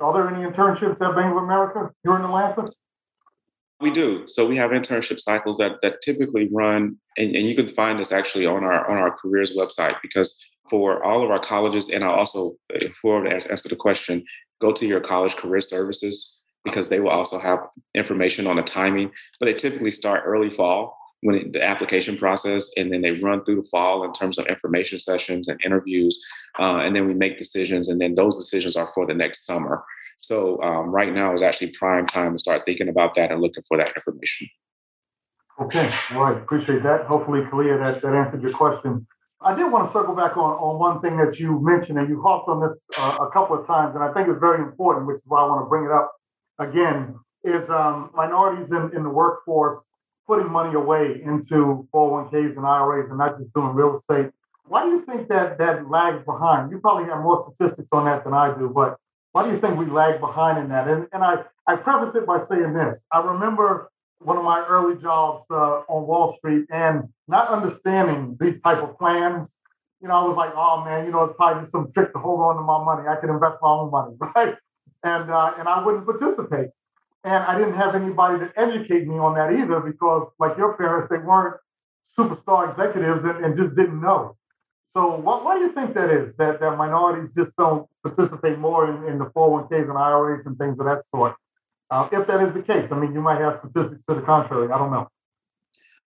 [0.00, 2.70] Are there any internships at Bank of America here in Atlanta?
[3.82, 4.24] We do.
[4.28, 8.12] So we have internship cycles that that typically run, and, and you can find this
[8.12, 10.38] actually on our on our careers website because
[10.70, 12.54] for all of our colleges, and I'll also,
[13.02, 14.24] for answer the question,
[14.60, 17.58] go to your college career services because they will also have
[17.94, 19.10] information on the timing.
[19.40, 23.44] But they typically start early fall when it, the application process, and then they run
[23.44, 26.16] through the fall in terms of information sessions and interviews,
[26.60, 29.82] uh, and then we make decisions, and then those decisions are for the next summer.
[30.22, 33.64] So um, right now is actually prime time to start thinking about that and looking
[33.68, 34.48] for that information.
[35.60, 37.06] Okay, all right, appreciate that.
[37.06, 39.06] Hopefully, Kalia, that, that answered your question.
[39.42, 42.22] I did want to circle back on, on one thing that you mentioned, and you
[42.22, 45.16] harped on this uh, a couple of times, and I think it's very important, which
[45.16, 46.12] is why I want to bring it up
[46.58, 49.90] again, is um, minorities in, in the workforce
[50.26, 54.30] putting money away into 401ks and IRAs and not just doing real estate.
[54.68, 56.70] Why do you think that that lags behind?
[56.70, 58.96] You probably have more statistics on that than I do, but
[59.32, 60.88] why do you think we lag behind in that?
[60.88, 63.06] And, and I, I preface it by saying this.
[63.10, 68.60] I remember one of my early jobs uh, on Wall Street and not understanding these
[68.60, 69.58] type of plans.
[70.00, 72.18] You know, I was like, oh man, you know, it's probably just some trick to
[72.18, 73.08] hold on to my money.
[73.08, 74.54] I can invest my own money, right?
[75.02, 76.68] And uh, and I wouldn't participate.
[77.24, 81.08] And I didn't have anybody to educate me on that either because, like your parents,
[81.08, 81.56] they weren't
[82.04, 84.36] superstar executives and, and just didn't know.
[84.92, 86.36] So, what, why do you think that is?
[86.36, 90.78] That, that minorities just don't participate more in, in the 401ks and IRAs and things
[90.78, 91.34] of that sort?
[91.90, 94.70] Uh, if that is the case, I mean, you might have statistics to the contrary.
[94.70, 95.08] I don't know.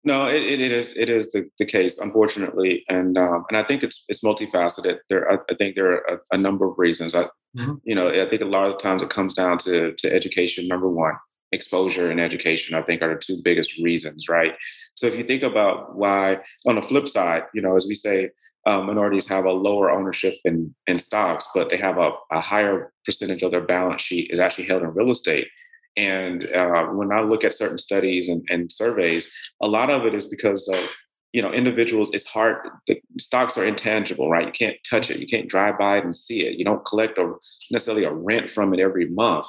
[0.04, 3.82] No, it, it is it is the, the case, unfortunately, and um, and I think
[3.82, 4.98] it's it's multifaceted.
[5.08, 7.16] There, I, I think there are a, a, number of reasons.
[7.16, 7.24] I,
[7.56, 7.74] mm-hmm.
[7.82, 10.68] you know, I think a lot of times it comes down to to education.
[10.68, 11.14] Number one,
[11.50, 14.54] exposure and education, I think, are the two biggest reasons, right?
[14.94, 18.30] So if you think about why, on the flip side, you know, as we say,
[18.66, 22.92] uh, minorities have a lower ownership in, in stocks, but they have a, a higher
[23.04, 25.46] percentage of their balance sheet is actually held in real estate.
[25.96, 29.28] And uh, when I look at certain studies and, and, surveys,
[29.62, 30.80] a lot of it is because of
[31.32, 32.10] you know individuals.
[32.12, 32.56] It's hard.
[32.86, 34.46] The stocks are intangible, right?
[34.46, 35.18] You can't touch it.
[35.18, 36.58] You can't drive by it and see it.
[36.58, 37.34] You don't collect a
[37.70, 39.46] necessarily a rent from it every month.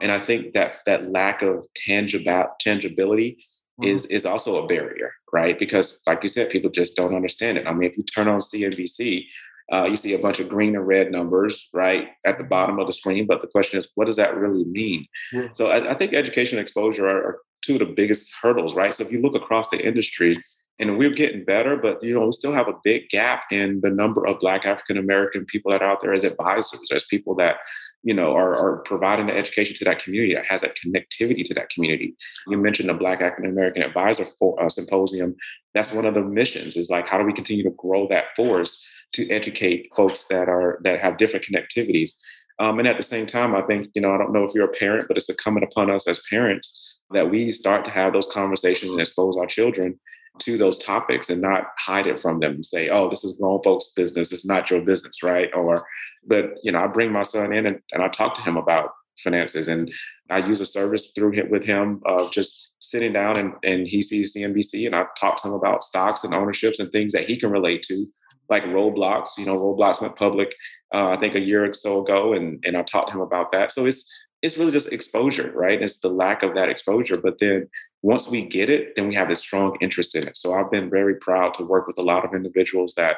[0.00, 3.44] And I think that that lack of tangible tangibility.
[3.82, 5.58] Is is also a barrier, right?
[5.58, 7.66] Because like you said, people just don't understand it.
[7.66, 9.26] I mean, if you turn on CNBC,
[9.72, 12.86] uh, you see a bunch of green and red numbers right at the bottom of
[12.86, 15.06] the screen, but the question is, what does that really mean?
[15.32, 15.48] Yeah.
[15.52, 18.92] So I, I, think education and exposure are, are two of the biggest hurdles, right?
[18.92, 20.36] So if you look across the industry,
[20.80, 23.90] and we're getting better, but you know, we still have a big gap in the
[23.90, 27.56] number of Black African American people that are out there as advisors, as people that
[28.02, 31.54] you know are, are providing the education to that community that has that connectivity to
[31.54, 32.14] that community.
[32.48, 35.36] You mentioned the Black African American Advisor for, uh, Symposium.
[35.74, 36.76] That's one of the missions.
[36.76, 38.82] Is like how do we continue to grow that force
[39.12, 42.12] to educate folks that are that have different connectivities.
[42.58, 44.70] Um, and at the same time, I think you know I don't know if you're
[44.70, 48.28] a parent, but it's incumbent upon us as parents that we start to have those
[48.28, 49.98] conversations and expose our children
[50.38, 53.62] to those topics and not hide it from them and say, oh, this is grown
[53.62, 54.32] folks' business.
[54.32, 55.50] It's not your business, right?
[55.54, 55.86] Or,
[56.26, 58.90] but, you know, I bring my son in and, and I talk to him about
[59.22, 59.90] finances and
[60.30, 64.00] I use a service through him with him of just sitting down and, and he
[64.00, 67.36] sees CNBC and I talk to him about stocks and ownerships and things that he
[67.36, 68.06] can relate to,
[68.48, 69.36] like Roblox.
[69.36, 70.54] You know, Roblox went public,
[70.94, 73.52] uh, I think a year or so ago, and, and I talked to him about
[73.52, 73.72] that.
[73.72, 74.10] So it's
[74.42, 75.80] it's really just exposure, right?
[75.80, 77.18] It's the lack of that exposure.
[77.18, 77.68] But then
[78.02, 80.36] once we get it, then we have a strong interest in it.
[80.36, 83.16] So I've been very proud to work with a lot of individuals that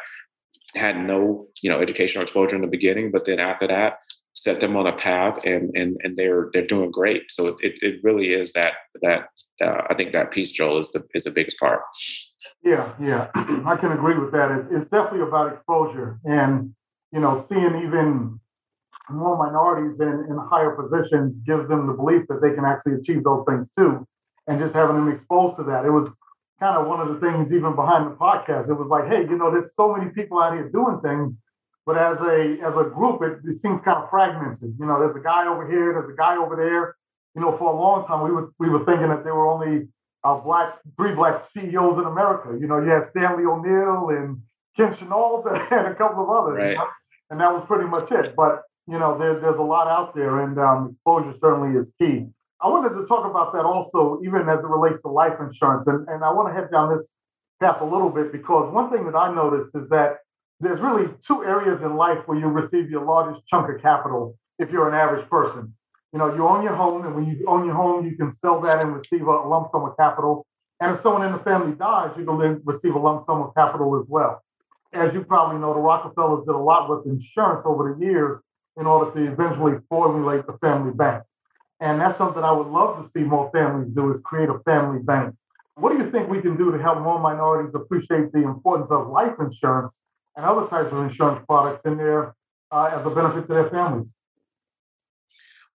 [0.75, 3.99] had no, you know, educational exposure in the beginning, but then after that,
[4.35, 7.31] set them on a path and and and they're they're doing great.
[7.31, 9.29] So it it really is that that
[9.63, 11.83] uh, I think that piece, Joel, is the is the biggest part.
[12.65, 14.51] Yeah, yeah, I can agree with that.
[14.51, 16.75] It's, it's definitely about exposure and
[17.13, 18.41] you know seeing even
[19.11, 23.25] more minorities in, in higher positions gives them the belief that they can actually achieve
[23.25, 24.07] those things too.
[24.47, 25.85] And just having them exposed to that.
[25.85, 26.15] It was
[26.59, 28.69] kind of one of the things even behind the podcast.
[28.69, 31.41] It was like, hey, you know, there's so many people out here doing things,
[31.87, 34.75] but as a as a group, it, it seems kind of fragmented.
[34.79, 36.97] You know, there's a guy over here, there's a guy over there.
[37.35, 39.89] You know, for a long time we were we were thinking that there were only
[40.25, 42.57] uh, black three black CEOs in America.
[42.59, 44.43] You know, you had Stanley O'Neill and
[44.77, 46.71] Ken Chenault and a couple of others, right.
[46.71, 46.87] you know?
[47.31, 48.37] and that was pretty much it.
[48.37, 52.27] But you know, there, there's a lot out there, and um, exposure certainly is key.
[52.61, 56.09] I wanted to talk about that also, even as it relates to life insurance, and,
[56.09, 57.15] and I want to head down this
[57.61, 60.19] path a little bit because one thing that I noticed is that
[60.61, 64.71] there's really two areas in life where you receive your largest chunk of capital if
[64.71, 65.75] you're an average person.
[66.13, 68.61] You know, you own your home, and when you own your home, you can sell
[68.61, 70.47] that and receive a lump sum of capital.
[70.79, 73.99] And if someone in the family dies, you can receive a lump sum of capital
[73.99, 74.43] as well.
[74.93, 78.39] As you probably know, the Rockefellers did a lot with insurance over the years
[78.77, 81.23] in order to eventually formulate the family bank.
[81.81, 85.01] And that's something I would love to see more families do is create a family
[85.03, 85.35] bank.
[85.75, 89.09] What do you think we can do to help more minorities appreciate the importance of
[89.09, 90.03] life insurance
[90.37, 92.35] and other types of insurance products in there
[92.71, 94.15] uh, as a benefit to their families?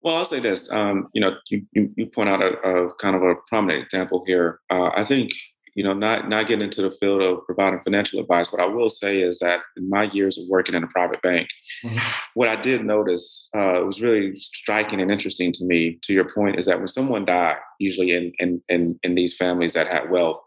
[0.03, 0.71] Well, I'll say this.
[0.71, 4.61] Um, you know, you, you, point out a, a, kind of a prominent example here.
[4.71, 5.33] Uh, I think
[5.77, 8.89] you know, not not getting into the field of providing financial advice, what I will
[8.89, 11.49] say is that in my years of working in a private bank,
[11.85, 11.99] mm-hmm.
[12.33, 15.99] what I did notice uh, was really striking and interesting to me.
[16.05, 19.75] To your point, is that when someone died, usually in in in, in these families
[19.75, 20.41] that had wealth,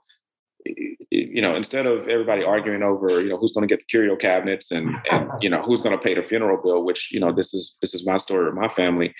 [1.12, 4.15] you know, instead of everybody arguing over, you know, who's going to get the curio
[4.15, 7.32] cabinets and and you know who's going to pay the funeral bill, which you know
[7.32, 9.13] this is this is my story of my family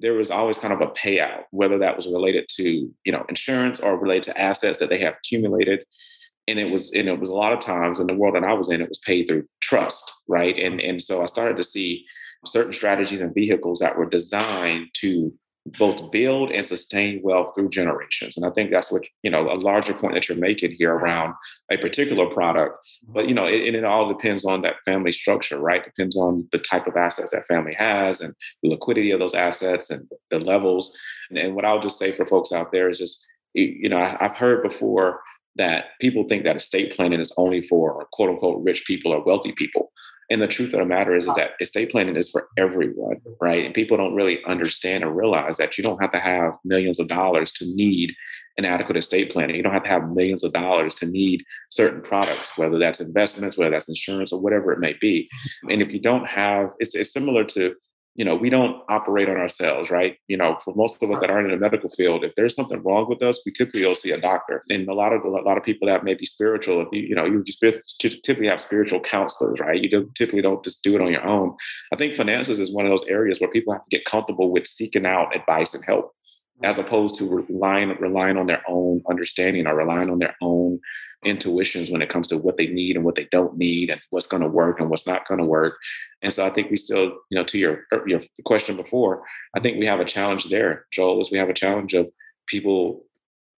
[0.00, 3.80] there was always kind of a payout, whether that was related to you know insurance
[3.80, 5.84] or related to assets that they have accumulated.
[6.48, 8.52] And it was and it was a lot of times in the world that I
[8.52, 10.56] was in, it was paid through trust, right?
[10.58, 12.04] And and so I started to see
[12.44, 15.32] certain strategies and vehicles that were designed to
[15.78, 18.36] both build and sustain wealth through generations.
[18.36, 21.34] And I think that's what, you know, a larger point that you're making here around
[21.70, 22.76] a particular product.
[23.08, 23.44] But, you mm-hmm.
[23.44, 25.84] know, it, it all depends on that family structure, right?
[25.84, 29.90] Depends on the type of assets that family has and the liquidity of those assets
[29.90, 30.96] and the levels.
[31.30, 33.24] And, and what I'll just say for folks out there is just,
[33.54, 35.20] you know, I've heard before
[35.56, 39.52] that people think that estate planning is only for quote unquote rich people or wealthy
[39.52, 39.90] people.
[40.28, 43.64] And the truth of the matter is, is that estate planning is for everyone, right?
[43.64, 47.06] And people don't really understand or realize that you don't have to have millions of
[47.06, 48.12] dollars to need
[48.58, 49.54] an adequate estate planning.
[49.54, 53.56] You don't have to have millions of dollars to need certain products, whether that's investments,
[53.56, 55.28] whether that's insurance, or whatever it may be.
[55.28, 55.70] Mm-hmm.
[55.70, 57.76] And if you don't have, it's, it's similar to
[58.16, 60.16] you know, we don't operate on ourselves, right?
[60.26, 62.82] You know, for most of us that aren't in the medical field, if there's something
[62.82, 64.64] wrong with us, we typically go see a doctor.
[64.70, 67.14] And a lot of a lot of people that may be spiritual, if you, you
[67.14, 67.44] know, you
[68.00, 69.80] typically have spiritual counselors, right?
[69.80, 71.54] You don't, typically don't just do it on your own.
[71.92, 74.66] I think finances is one of those areas where people have to get comfortable with
[74.66, 76.12] seeking out advice and help
[76.62, 80.80] as opposed to relying relying on their own understanding or relying on their own
[81.24, 84.26] intuitions when it comes to what they need and what they don't need and what's
[84.26, 85.76] going to work and what's not going to work.
[86.22, 89.22] And so I think we still, you know, to your er, your question before,
[89.54, 92.06] I think we have a challenge there, Joel, is we have a challenge of
[92.46, 93.04] people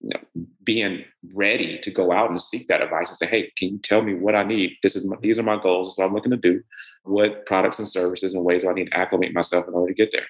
[0.00, 3.68] you know, being ready to go out and seek that advice and say, "Hey, can
[3.68, 4.76] you tell me what I need?
[4.82, 5.88] This is my, these are my goals.
[5.88, 6.62] This is what I'm looking to do.
[7.02, 9.96] What products and services and ways do I need to acclimate myself in order to
[9.96, 10.26] get there?"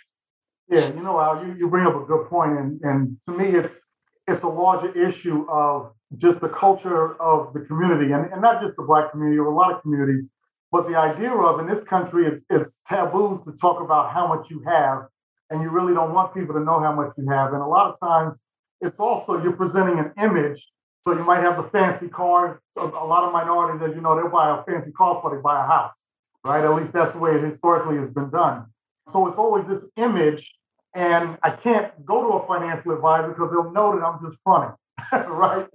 [0.70, 3.46] Yeah, you know, Al, you, you bring up a good point, and and to me,
[3.50, 3.94] it's
[4.26, 8.76] it's a larger issue of just the culture of the community, and, and not just
[8.76, 10.30] the black community, or a lot of communities,
[10.72, 14.50] but the idea of in this country, it's it's taboo to talk about how much
[14.50, 15.06] you have,
[15.50, 17.90] and you really don't want people to know how much you have, and a lot
[17.90, 18.40] of times,
[18.80, 20.60] it's also you're presenting an image.
[21.04, 22.60] So you might have the fancy car.
[22.76, 25.64] A lot of minorities, as you know, they'll buy a fancy car before they buy
[25.64, 26.04] a house,
[26.44, 26.62] right?
[26.62, 28.66] At least that's the way it historically has been done.
[29.11, 30.59] So it's always this image
[30.94, 34.76] and I can't go to a financial advisor because they'll know that I'm just fronting,
[35.12, 35.66] right?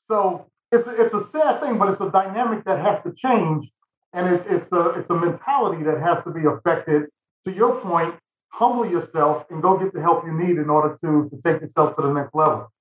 [0.00, 3.70] So it's a, it's a sad thing, but it's a dynamic that has to change,
[4.12, 7.04] and it's it's a it's a mentality that has to be affected.
[7.44, 8.14] To your point,
[8.48, 11.96] humble yourself and go get the help you need in order to to take yourself
[11.96, 12.72] to the next level.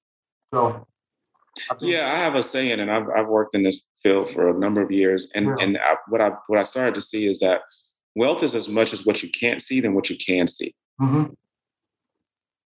[0.53, 0.87] So.
[1.69, 4.57] I yeah, I have a saying, and I've I've worked in this field for a
[4.57, 5.55] number of years, and yeah.
[5.59, 7.59] and I, what I what I started to see is that
[8.15, 10.73] wealth is as much as what you can't see than what you can see.
[10.99, 11.33] Mm-hmm.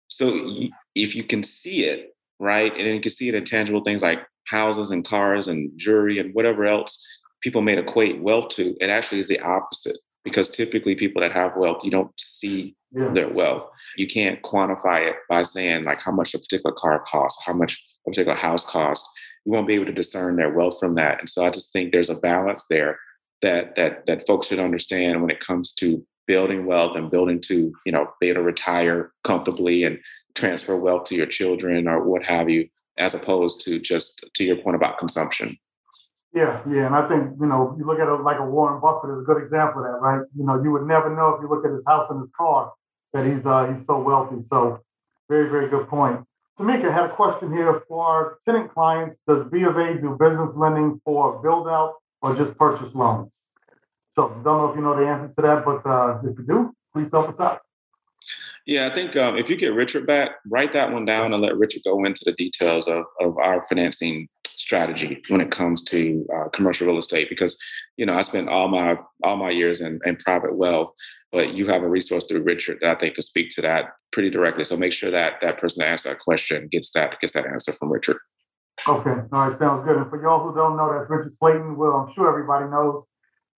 [0.08, 3.82] So if you can see it, right, and then you can see it in tangible
[3.82, 7.04] things like houses and cars and jewelry and whatever else
[7.42, 9.96] people may equate wealth to, it actually is the opposite.
[10.24, 13.08] Because typically, people that have wealth, you don't see yeah.
[13.08, 13.68] their wealth.
[13.96, 17.82] You can't quantify it by saying like how much a particular car costs, how much
[18.06, 19.08] a particular house costs.
[19.44, 21.18] You won't be able to discern their wealth from that.
[21.18, 23.00] And so I just think there's a balance there
[23.42, 27.72] that that that folks should understand when it comes to building wealth and building to
[27.84, 29.98] you know be able to retire comfortably and
[30.34, 32.68] transfer wealth to your children or what have you
[32.98, 35.56] as opposed to just to your point about consumption.
[36.34, 39.10] Yeah yeah and i think you know you look at it like a warren buffett
[39.10, 40.22] is a good example of that right?
[40.34, 42.72] You know you would never know if you look at his house and his car
[43.12, 44.40] that he's uh he's so wealthy.
[44.40, 44.80] So
[45.28, 46.24] very very good point.
[46.58, 49.20] Tamika had a question here for tenant clients.
[49.26, 53.50] Does B of A do business lending for build out or just purchase loans?
[54.10, 56.74] So don't know if you know the answer to that, but uh, if you do,
[56.92, 57.60] please help us out.
[58.66, 61.56] Yeah, I think um, if you get Richard back, write that one down and let
[61.56, 66.48] Richard go into the details of, of our financing strategy when it comes to uh,
[66.50, 67.28] commercial real estate.
[67.28, 67.56] Because
[67.96, 70.92] you know, I spent all my all my years in, in private wealth,
[71.32, 74.30] but you have a resource through Richard that I think could speak to that pretty
[74.30, 74.64] directly.
[74.64, 77.72] So make sure that that person that asked that question gets that gets that answer
[77.72, 78.18] from Richard.
[78.88, 79.96] Okay, all right, sounds good.
[79.96, 81.76] And for y'all who don't know, that's Richard Slayton.
[81.76, 83.08] Well, I'm sure everybody knows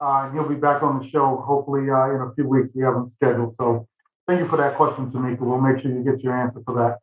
[0.01, 2.72] uh, he'll be back on the show hopefully uh, in a few weeks.
[2.75, 3.55] We have him scheduled.
[3.55, 3.89] So
[4.29, 5.41] thank you for that question, Tamika.
[5.41, 6.99] We'll make sure you get your answer for that.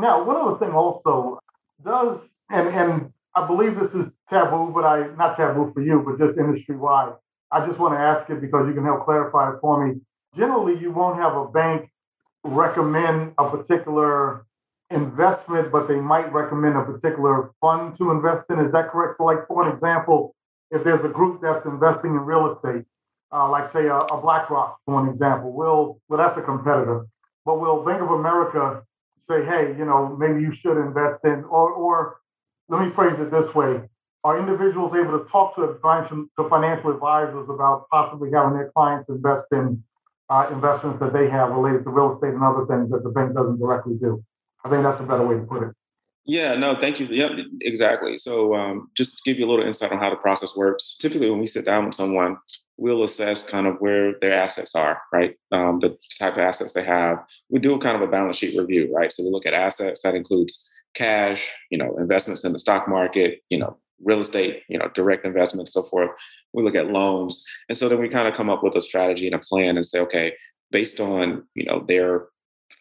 [0.00, 1.40] Now, one other thing also
[1.82, 6.16] does, and, and I believe this is taboo, but I not taboo for you, but
[6.16, 7.14] just industry wide.
[7.50, 10.00] I just want to ask it because you can help clarify it for me.
[10.36, 11.90] Generally, you won't have a bank
[12.44, 14.46] recommend a particular
[14.94, 18.60] investment, but they might recommend a particular fund to invest in.
[18.60, 19.16] Is that correct?
[19.16, 20.34] So, like for an example,
[20.70, 22.84] if there's a group that's investing in real estate,
[23.32, 27.06] uh, like say a, a BlackRock, for an example, will well that's a competitor,
[27.44, 28.82] but will Bank of America
[29.18, 32.20] say, hey, you know, maybe you should invest in, or or
[32.68, 33.82] let me phrase it this way:
[34.24, 39.08] Are individuals able to talk to financial to financial advisors about possibly having their clients
[39.08, 39.82] invest in
[40.30, 43.34] uh, investments that they have related to real estate and other things that the bank
[43.34, 44.24] doesn't directly do?
[44.64, 45.74] I think that's a better way to put it.
[46.26, 47.06] Yeah, no, thank you.
[47.06, 48.16] Yep, exactly.
[48.16, 51.28] So, um, just to give you a little insight on how the process works, typically
[51.28, 52.38] when we sit down with someone,
[52.78, 55.36] we'll assess kind of where their assets are, right?
[55.52, 57.18] Um, the type of assets they have.
[57.50, 59.12] We do kind of a balance sheet review, right?
[59.12, 60.58] So we look at assets that includes
[60.94, 65.26] cash, you know, investments in the stock market, you know, real estate, you know, direct
[65.26, 66.10] investments, so forth.
[66.54, 69.26] We look at loans, and so then we kind of come up with a strategy
[69.26, 70.32] and a plan and say, okay,
[70.70, 72.26] based on you know their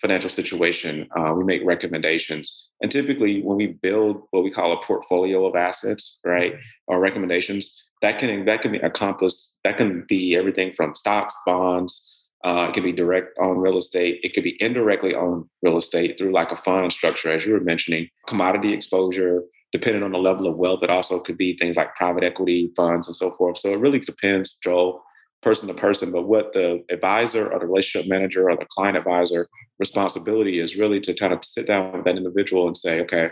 [0.02, 2.70] financial situation, uh, we make recommendations.
[2.82, 6.56] And typically, when we build what we call a portfolio of assets, right,
[6.88, 9.38] or recommendations, that can that can be accomplished.
[9.64, 12.10] That can be everything from stocks, bonds.
[12.44, 14.20] Uh, it can be direct on real estate.
[14.22, 17.62] It could be indirectly on real estate through like a fund structure, as you were
[17.62, 19.44] mentioning, commodity exposure.
[19.72, 23.08] Depending on the level of wealth, it also could be things like private equity funds
[23.08, 23.58] and so forth.
[23.58, 25.02] So it really depends, Joel,
[25.44, 29.48] person to person, but what the advisor or the relationship manager or the client advisor
[29.80, 33.30] responsibility is really to kind of sit down with that individual and say, okay,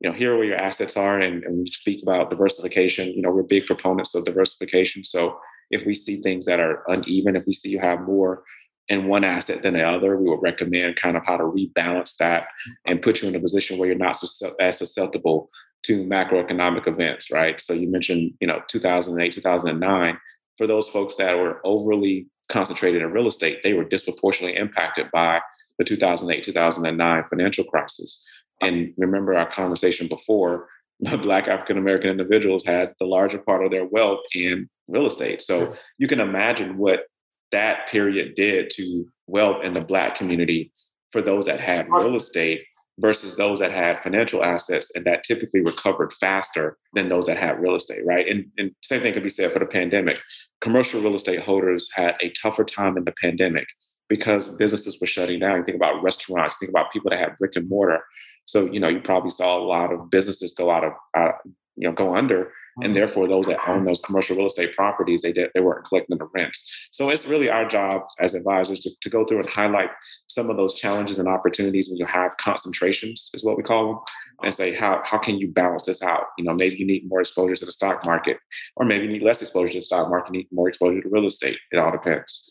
[0.00, 1.18] you know, here are where your assets are.
[1.18, 3.08] And, and we speak about diversification.
[3.08, 5.04] You know, we're big proponents of diversification.
[5.04, 5.38] So
[5.70, 8.44] if we see things that are uneven, if we see you have more
[8.88, 12.46] in one asset than the other, we would recommend kind of how to rebalance that
[12.86, 15.48] and put you in a position where you're not so, as susceptible
[15.82, 17.60] to macroeconomic events, right?
[17.60, 20.18] So you mentioned, you know, 2008, 2009.
[20.58, 25.40] For those folks that were overly concentrated in real estate, they were disproportionately impacted by
[25.78, 28.24] the 2008, 2009 financial crisis.
[28.62, 30.68] And remember our conversation before,
[31.22, 35.42] Black African American individuals had the larger part of their wealth in real estate.
[35.42, 37.04] So you can imagine what
[37.52, 40.72] that period did to wealth in the Black community
[41.12, 42.62] for those that had real estate
[42.98, 47.60] versus those that had financial assets and that typically recovered faster than those that had
[47.60, 48.26] real estate, right?
[48.26, 50.20] And, and same thing could be said for the pandemic.
[50.60, 53.66] Commercial real estate holders had a tougher time in the pandemic
[54.08, 55.58] because businesses were shutting down.
[55.58, 58.00] You think about restaurants, you think about people that had brick and mortar.
[58.46, 61.32] So, you know, you probably saw a lot of businesses go out of, uh,
[61.76, 62.94] you know, go under and mm-hmm.
[62.94, 66.28] therefore those that own those commercial real estate properties they did they weren't collecting the
[66.34, 66.88] rents.
[66.92, 69.90] So it's really our job as advisors to, to go through and highlight
[70.26, 73.98] some of those challenges and opportunities when you have concentrations is what we call them
[74.42, 76.26] and say how, how can you balance this out?
[76.38, 78.38] You know maybe you need more exposure to the stock market
[78.76, 81.08] or maybe you need less exposure to the stock market you need more exposure to
[81.08, 81.58] real estate.
[81.72, 82.48] It all depends.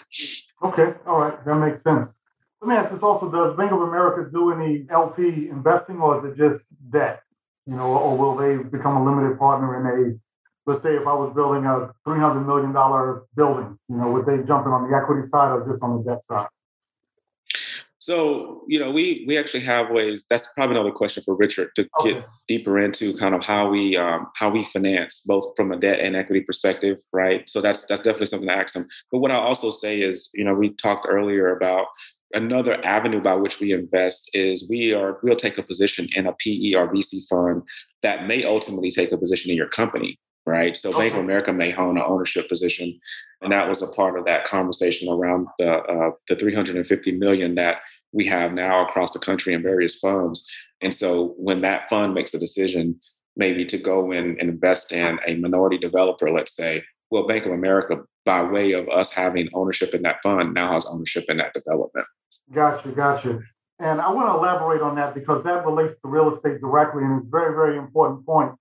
[0.63, 2.19] Okay all right that makes sense.
[2.61, 6.23] Let me ask this also does bank of america do any lp investing or is
[6.23, 7.21] it just debt
[7.68, 11.13] you know, or will they become a limited partner in a, let's say if I
[11.13, 12.72] was building a $300 million
[13.36, 16.03] building, you know, would they jump in on the equity side or just on the
[16.03, 16.47] debt side?
[18.06, 20.28] So, you know, we we actually have ways.
[20.30, 22.14] That's probably another question for Richard to okay.
[22.14, 26.01] get deeper into kind of how we um, how we finance both from a debt
[26.01, 27.49] and equity perspective, right?
[27.49, 28.88] So that's that's definitely something to ask him.
[29.12, 31.88] But what I'll also say is, you know, we talked earlier about
[32.34, 36.34] another avenue by which we invest is we are we'll take a position in a
[36.34, 37.64] PE or VC fund
[38.03, 40.78] that may ultimately take a position in your company, right?
[40.78, 40.99] So okay.
[40.99, 42.99] Bank of America may own an ownership position,
[43.41, 47.78] and that was a part of that conversation around the uh, the 350 million that
[48.16, 50.49] we have now across the country in various funds.
[50.82, 52.97] And so when that fund makes a decision,
[53.36, 57.51] maybe to go in and invest in a minority developer, let's say, well, Bank of
[57.51, 61.53] America, by way of us having ownership in that fund, now has ownership in that
[61.53, 62.07] development.
[62.53, 63.41] Gotcha, gotcha.
[63.80, 67.18] And I want to elaborate on that because that relates to real estate directly, and
[67.18, 68.53] it's a very, very important point.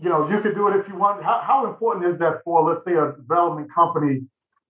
[0.00, 1.24] You know, you could do it if you want.
[1.24, 4.20] How, how important is that for, let's say, a development company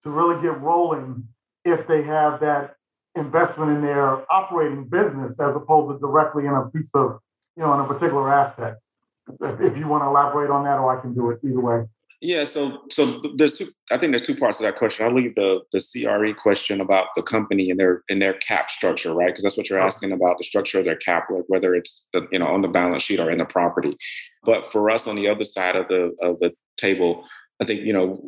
[0.03, 1.29] to really get rolling
[1.65, 2.77] if they have that
[3.17, 7.19] investment in their operating business as opposed to directly in a piece of,
[7.57, 8.77] you know, in a particular asset?
[9.41, 11.85] If you want to elaborate on that, or I can do it either way.
[12.23, 13.69] Yeah, so so there's two.
[13.91, 15.07] I think there's two parts to that question.
[15.07, 19.15] I'll leave the the CRE question about the company and their in their cap structure,
[19.15, 19.29] right?
[19.29, 22.27] Because that's what you're asking about the structure of their cap, like whether it's the,
[22.31, 23.97] you know on the balance sheet or in the property.
[24.45, 27.25] But for us on the other side of the of the table,
[27.63, 28.23] I think you know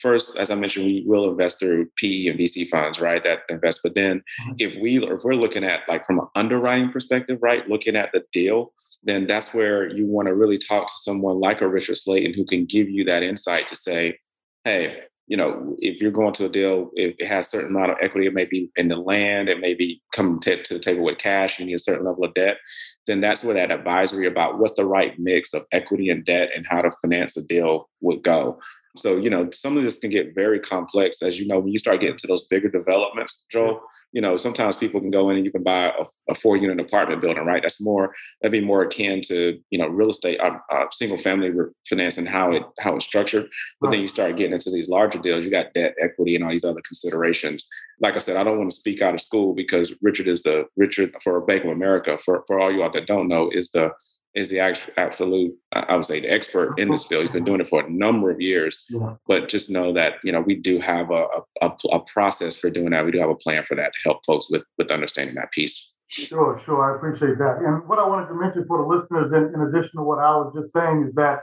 [0.00, 3.22] first, as I mentioned, we will invest through PE and VC funds, right?
[3.24, 3.80] That invest.
[3.82, 4.52] But then mm-hmm.
[4.58, 8.22] if we if we're looking at like from an underwriting perspective, right, looking at the
[8.32, 8.72] deal
[9.04, 12.44] then that's where you want to really talk to someone like a Richard Slayton who
[12.44, 14.18] can give you that insight to say,
[14.64, 17.92] hey, you know, if you're going to a deal, it, it has a certain amount
[17.92, 20.80] of equity, it may be in the land, it may be coming to, to the
[20.80, 22.58] table with cash, you need a certain level of debt,
[23.06, 26.66] then that's where that advisory about what's the right mix of equity and debt and
[26.68, 28.58] how to finance a deal would go.
[28.96, 31.78] So, you know, some of this can get very complex as you know, when you
[31.78, 33.80] start getting to those bigger developments, Joel,
[34.12, 36.78] you know, sometimes people can go in and you can buy a, a four unit
[36.78, 37.60] apartment building, right?
[37.60, 41.50] That's more, that'd be more akin to, you know, real estate, uh, uh, single family
[41.88, 43.48] financing, how it, how it's structured.
[43.80, 46.50] But then you start getting into these larger deals, you got debt, equity, and all
[46.50, 47.66] these other considerations.
[48.00, 50.66] Like I said, I don't want to speak out of school because Richard is the,
[50.76, 53.90] Richard for Bank of America, for, for all you out that don't know, is the
[54.34, 54.58] is the
[54.96, 57.22] absolute, I would say, the expert in this field.
[57.22, 58.84] He's been doing it for a number of years.
[59.26, 61.26] But just know that you know we do have a,
[61.62, 63.04] a, a process for doing that.
[63.04, 65.90] We do have a plan for that to help folks with with understanding that piece.
[66.08, 66.82] Sure, sure.
[66.84, 67.58] I appreciate that.
[67.64, 70.30] And what I wanted to mention for the listeners, in, in addition to what I
[70.36, 71.40] was just saying, is that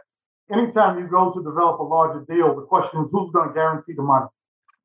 [0.51, 3.93] anytime you go to develop a larger deal, the question is who's going to guarantee
[3.95, 4.27] the money,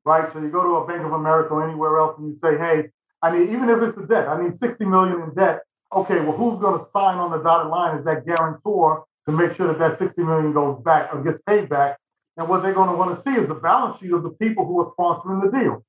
[0.05, 0.31] right?
[0.31, 2.89] So you go to a Bank of America or anywhere else, and you say, "Hey,
[3.21, 6.35] I need even if it's the debt, I need sixty million in debt." Okay, well,
[6.35, 9.79] who's going to sign on the dotted line as that guarantor to make sure that
[9.79, 11.97] that 60 million goes back or gets paid back?
[12.37, 14.65] And what they're going to want to see is the balance sheet of the people
[14.65, 15.83] who are sponsoring the deal.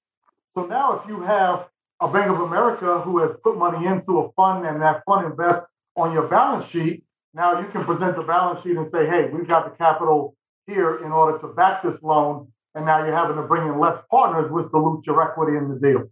[0.51, 1.69] So now, if you have
[2.01, 5.67] a Bank of America who has put money into a fund and that fund invests
[5.97, 9.47] on your balance sheet, now you can present the balance sheet and say, hey, we've
[9.47, 10.35] got the capital
[10.67, 12.49] here in order to back this loan.
[12.75, 15.79] and now you're having to bring in less partners, which dilutes your equity in the
[15.81, 16.09] deal.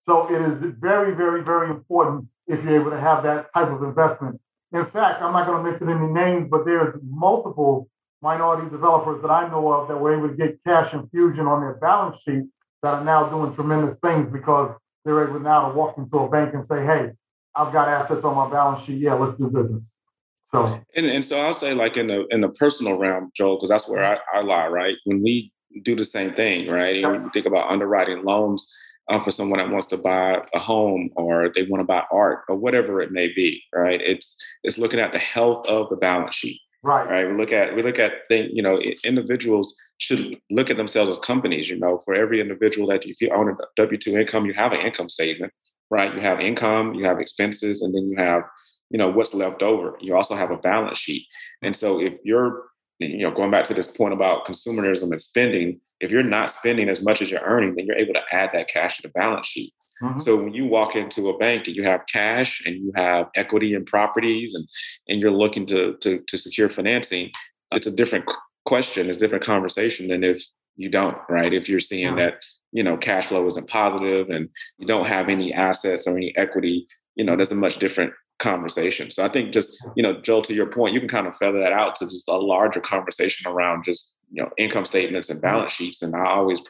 [0.00, 3.82] So it is very, very, very important if you're able to have that type of
[3.82, 4.40] investment.
[4.72, 7.88] In fact, I'm not going to mention any names, but there's multiple
[8.22, 11.74] minority developers that I know of that were able to get cash infusion on their
[11.74, 12.44] balance sheet
[12.82, 14.74] that are now doing tremendous things because
[15.04, 17.10] they're able now to walk into a bank and say, hey,
[17.54, 18.98] I've got assets on my balance sheet.
[18.98, 19.96] Yeah, let's do business.
[20.42, 23.70] So and, and so I'll say like in the in the personal realm, Joel, because
[23.70, 24.96] that's where I, I lie, right?
[25.04, 27.02] When we do the same thing, right?
[27.02, 28.70] When you think about underwriting loans
[29.10, 32.40] uh, for someone that wants to buy a home or they want to buy art
[32.48, 34.00] or whatever it may be, right?
[34.00, 36.60] It's it's looking at the health of the balance sheet.
[36.82, 37.08] Right.
[37.08, 37.26] Right.
[37.26, 41.18] We look at we look at thing, you know, individuals should look at themselves as
[41.18, 41.68] companies.
[41.70, 44.72] You know, for every individual that if you own a W two income, you have
[44.72, 45.52] an income statement,
[45.90, 46.14] right?
[46.14, 48.42] You have income, you have expenses, and then you have,
[48.90, 49.96] you know, what's left over.
[50.00, 51.26] You also have a balance sheet.
[51.62, 52.64] And so if you're,
[52.98, 56.88] you know, going back to this point about consumerism and spending, if you're not spending
[56.88, 59.46] as much as you're earning, then you're able to add that cash to the balance
[59.46, 59.72] sheet.
[60.02, 60.18] Mm-hmm.
[60.18, 63.74] So when you walk into a bank and you have cash and you have equity
[63.74, 64.66] in properties and
[65.08, 67.30] and you're looking to to, to secure financing,
[67.72, 68.24] it's a different
[68.64, 70.42] question, it's a different conversation than if
[70.76, 71.52] you don't, right?
[71.52, 72.34] If you're seeing that
[72.72, 74.48] you know cash flow isn't positive and
[74.78, 79.10] you don't have any assets or any equity, you know, there's a much different conversation.
[79.10, 81.60] So I think just, you know, Joel, to your point, you can kind of feather
[81.60, 85.72] that out to just a larger conversation around just, you know, income statements and balance
[85.72, 86.02] sheets.
[86.02, 86.60] And I always,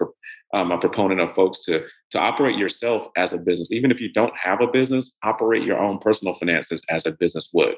[0.52, 4.12] um, a proponent of folks to to operate yourself as a business, even if you
[4.12, 7.74] don't have a business, operate your own personal finances as a business would.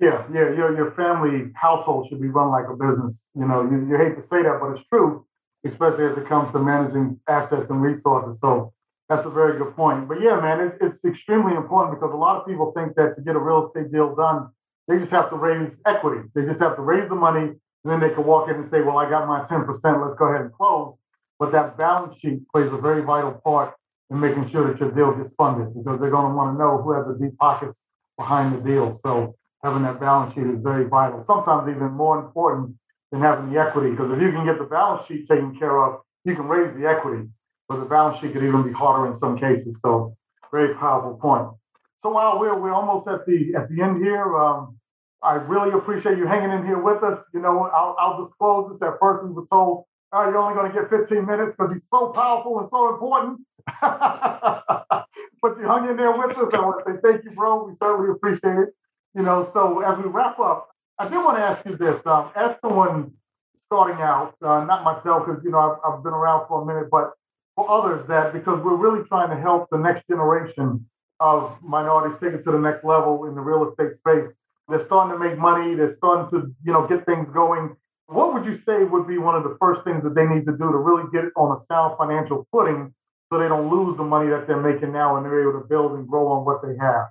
[0.00, 3.30] Yeah, yeah, your your family household should be run like a business.
[3.34, 5.26] You know, you, you hate to say that, but it's true,
[5.64, 8.40] especially as it comes to managing assets and resources.
[8.40, 8.72] So
[9.08, 10.06] that's a very good point.
[10.08, 13.22] But yeah, man, it's, it's extremely important because a lot of people think that to
[13.22, 14.50] get a real estate deal done,
[14.86, 16.28] they just have to raise equity.
[16.34, 17.54] They just have to raise the money,
[17.84, 20.00] then they can walk in and say, "Well, I got my ten percent.
[20.00, 20.98] Let's go ahead and close."
[21.38, 23.74] But that balance sheet plays a very vital part
[24.10, 26.82] in making sure that your deal gets funded because they're going to want to know
[26.82, 27.80] who has the deep pockets
[28.16, 28.92] behind the deal.
[28.94, 31.22] So having that balance sheet is very vital.
[31.22, 32.76] Sometimes even more important
[33.12, 36.00] than having the equity because if you can get the balance sheet taken care of,
[36.24, 37.28] you can raise the equity
[37.68, 39.80] but the balance sheet could even be harder in some cases.
[39.80, 40.16] So
[40.50, 41.48] very powerful point.
[41.96, 44.78] So while we're we're almost at the at the end here, um,
[45.22, 47.26] I really appreciate you hanging in here with us.
[47.34, 48.82] You know, I'll, I'll disclose this.
[48.82, 51.88] At first, we were told, "Oh, you're only going to get 15 minutes because he's
[51.88, 53.40] so powerful and so important."
[53.80, 56.54] but you hung in there with us.
[56.54, 57.64] I want to say thank you, bro.
[57.64, 58.68] We certainly appreciate it.
[59.14, 62.30] You know, so as we wrap up, I did want to ask you this: um,
[62.36, 63.12] as someone
[63.56, 66.88] starting out, uh, not myself, because you know I've, I've been around for a minute,
[66.90, 67.12] but
[67.56, 70.86] for others that because we're really trying to help the next generation
[71.18, 74.36] of minorities take it to the next level in the real estate space.
[74.68, 75.74] They're starting to make money.
[75.74, 77.76] They're starting to, you know, get things going.
[78.06, 80.52] What would you say would be one of the first things that they need to
[80.52, 82.94] do to really get on a sound financial footing
[83.30, 85.92] so they don't lose the money that they're making now and they're able to build
[85.92, 87.06] and grow on what they have?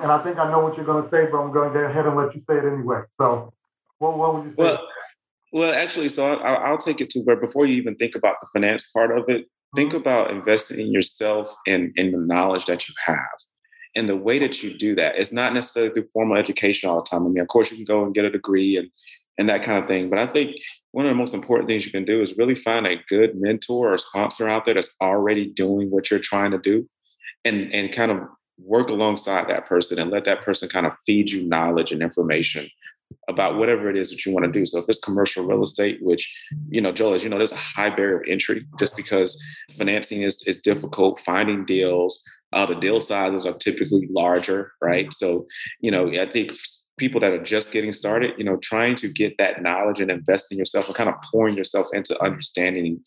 [0.00, 1.84] And I think I know what you're going to say, but I'm going to go
[1.84, 3.00] ahead and let you say it anyway.
[3.10, 3.52] So,
[3.98, 4.62] what, what would you say?
[4.62, 4.78] Well,
[5.52, 8.48] well, actually, so I'll, I'll take it to where before you even think about the
[8.52, 10.00] finance part of it, think mm-hmm.
[10.00, 13.18] about investing in yourself and in the knowledge that you have.
[13.96, 17.08] And the way that you do that, it's not necessarily through formal education all the
[17.08, 17.26] time.
[17.26, 18.90] I mean, of course, you can go and get a degree and
[19.38, 20.10] and that kind of thing.
[20.10, 20.56] But I think
[20.90, 23.94] one of the most important things you can do is really find a good mentor
[23.94, 26.88] or sponsor out there that's already doing what you're trying to do
[27.44, 28.20] and and kind of
[28.58, 32.68] work alongside that person and let that person kind of feed you knowledge and information
[33.28, 34.66] about whatever it is that you want to do.
[34.66, 36.30] So if it's commercial real estate, which,
[36.68, 39.40] you know, Joel, as you know, there's a high barrier of entry just because
[39.76, 42.22] financing is, is difficult, finding deals,
[42.52, 45.12] uh, the deal sizes are typically larger, right?
[45.12, 45.46] So,
[45.80, 46.52] you know, I think
[46.98, 50.50] people that are just getting started, you know, trying to get that knowledge and invest
[50.50, 53.00] in yourself and kind of pouring yourself into understanding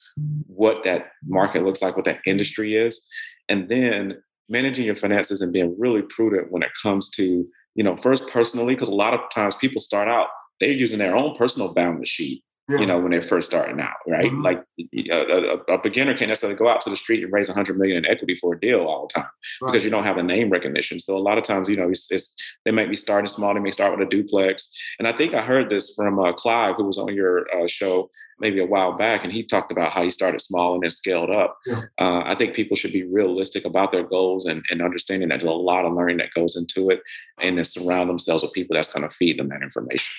[0.47, 3.01] what that market looks like, what that industry is.
[3.49, 7.95] And then managing your finances and being really prudent when it comes to you know,
[7.97, 10.27] first personally, because a lot of times people start out,
[10.59, 12.79] they're using their own personal balance sheet, yeah.
[12.79, 14.31] you know, when they're first starting out, right?
[14.31, 14.41] Mm-hmm.
[14.41, 14.63] Like
[15.11, 17.97] a, a, a, beginner can't necessarily go out to the street and raise 100 million
[17.97, 19.29] in equity for a deal all the time
[19.61, 19.71] right.
[19.71, 20.99] because you don't have a name recognition.
[20.99, 23.53] So a lot of times, you know, it's, it's, they might be starting small.
[23.53, 24.71] They may start with a duplex.
[24.99, 28.09] And I think I heard this from uh, Clive, who was on your uh, show
[28.41, 31.29] maybe a while back, and he talked about how he started small and then scaled
[31.29, 31.57] up.
[31.65, 31.83] Yeah.
[31.99, 35.49] Uh, I think people should be realistic about their goals and, and understanding that there's
[35.49, 37.01] a lot of learning that goes into it,
[37.39, 40.11] and then surround themselves with people that's going to feed them that information.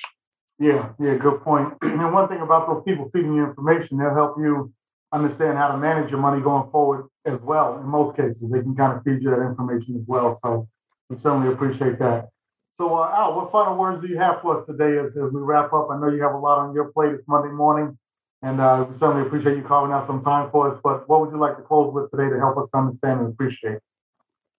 [0.62, 1.74] Yeah, yeah, good point.
[1.82, 4.72] And one thing about those people feeding you information, they'll help you
[5.10, 7.78] understand how to manage your money going forward as well.
[7.78, 10.36] In most cases, they can kind of feed you that information as well.
[10.36, 10.68] So
[11.08, 12.28] we certainly appreciate that.
[12.70, 15.40] So, uh, Al, what final words do you have for us today as, as we
[15.40, 15.88] wrap up?
[15.90, 17.12] I know you have a lot on your plate.
[17.12, 17.98] It's Monday morning.
[18.42, 20.78] And uh, we certainly appreciate you carving out some time for us.
[20.82, 23.78] But what would you like to close with today to help us understand and appreciate?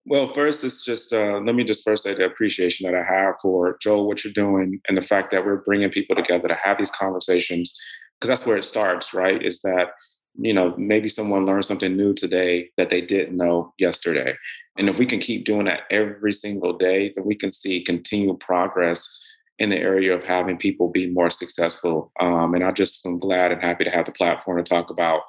[0.06, 3.36] Well, first, it's just uh, let me just first say the appreciation that I have
[3.42, 6.78] for Joel, what you're doing, and the fact that we're bringing people together to have
[6.78, 7.74] these conversations,
[8.20, 9.42] because that's where it starts, right?
[9.42, 9.92] Is that
[10.36, 14.36] you know maybe someone learned something new today that they didn't know yesterday,
[14.78, 18.36] and if we can keep doing that every single day, then we can see continual
[18.36, 19.08] progress
[19.60, 22.12] in the area of having people be more successful.
[22.20, 25.22] Um, and I just am glad and happy to have the platform to talk about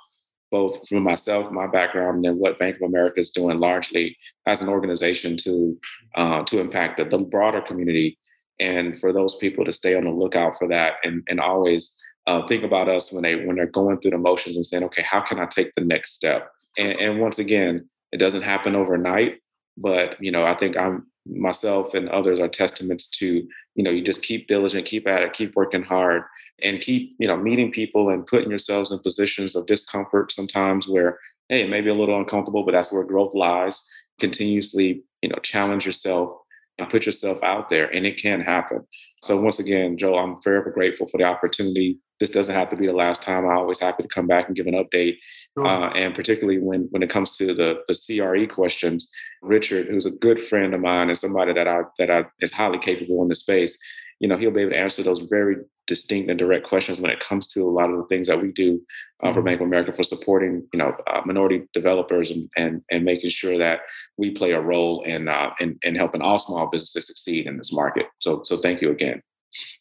[0.54, 4.62] both from myself, my background, and then what Bank of America is doing largely as
[4.62, 5.76] an organization to
[6.14, 8.16] uh, to impact the, the, broader community,
[8.60, 11.92] and for those people to stay on the lookout for that, and and always
[12.28, 15.02] uh, think about us when they when they're going through the motions and saying, okay,
[15.02, 16.48] how can I take the next step?
[16.78, 19.40] And, and once again, it doesn't happen overnight,
[19.76, 23.42] but you know, I think I'm myself and others are testaments to
[23.74, 26.22] you know you just keep diligent keep at it keep working hard
[26.62, 31.18] and keep you know meeting people and putting yourselves in positions of discomfort sometimes where
[31.48, 33.80] hey it may be a little uncomfortable but that's where growth lies.
[34.20, 36.38] Continuously you know challenge yourself
[36.78, 38.86] and put yourself out there and it can happen.
[39.22, 42.86] So once again joe i'm forever grateful for the opportunity this doesn't have to be
[42.86, 45.16] the last time i'm always happy to come back and give an update
[45.56, 45.66] sure.
[45.66, 49.10] uh, and particularly when when it comes to the the cre questions
[49.42, 52.78] richard who's a good friend of mine and somebody that i that i is highly
[52.78, 53.76] capable in the space
[54.20, 55.56] you know he'll be able to answer those very
[55.86, 58.50] distinct and direct questions when it comes to a lot of the things that we
[58.52, 58.80] do
[59.22, 59.46] uh, for mm-hmm.
[59.46, 63.58] Bank of America for supporting you know uh, minority developers and, and and making sure
[63.58, 63.80] that
[64.16, 67.72] we play a role in, uh, in in helping all small businesses succeed in this
[67.72, 68.06] market.
[68.20, 69.22] So so thank you again.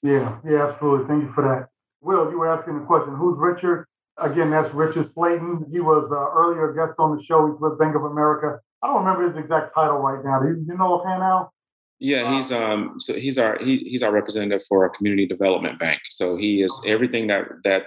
[0.01, 1.07] Yeah, yeah, absolutely.
[1.07, 1.72] Thank you for that.
[2.03, 3.85] Will, you were asking the question, who's Richard?
[4.17, 5.65] Again, that's Richard Slayton.
[5.71, 7.47] He was uh, earlier guest on the show.
[7.47, 8.59] He's with Bank of America.
[8.83, 10.39] I don't remember his exact title right now.
[10.41, 11.49] Do you, you know offhand now?
[11.99, 16.01] Yeah, he's um so he's our he, he's our representative for a community development bank.
[16.09, 17.83] So he is everything that that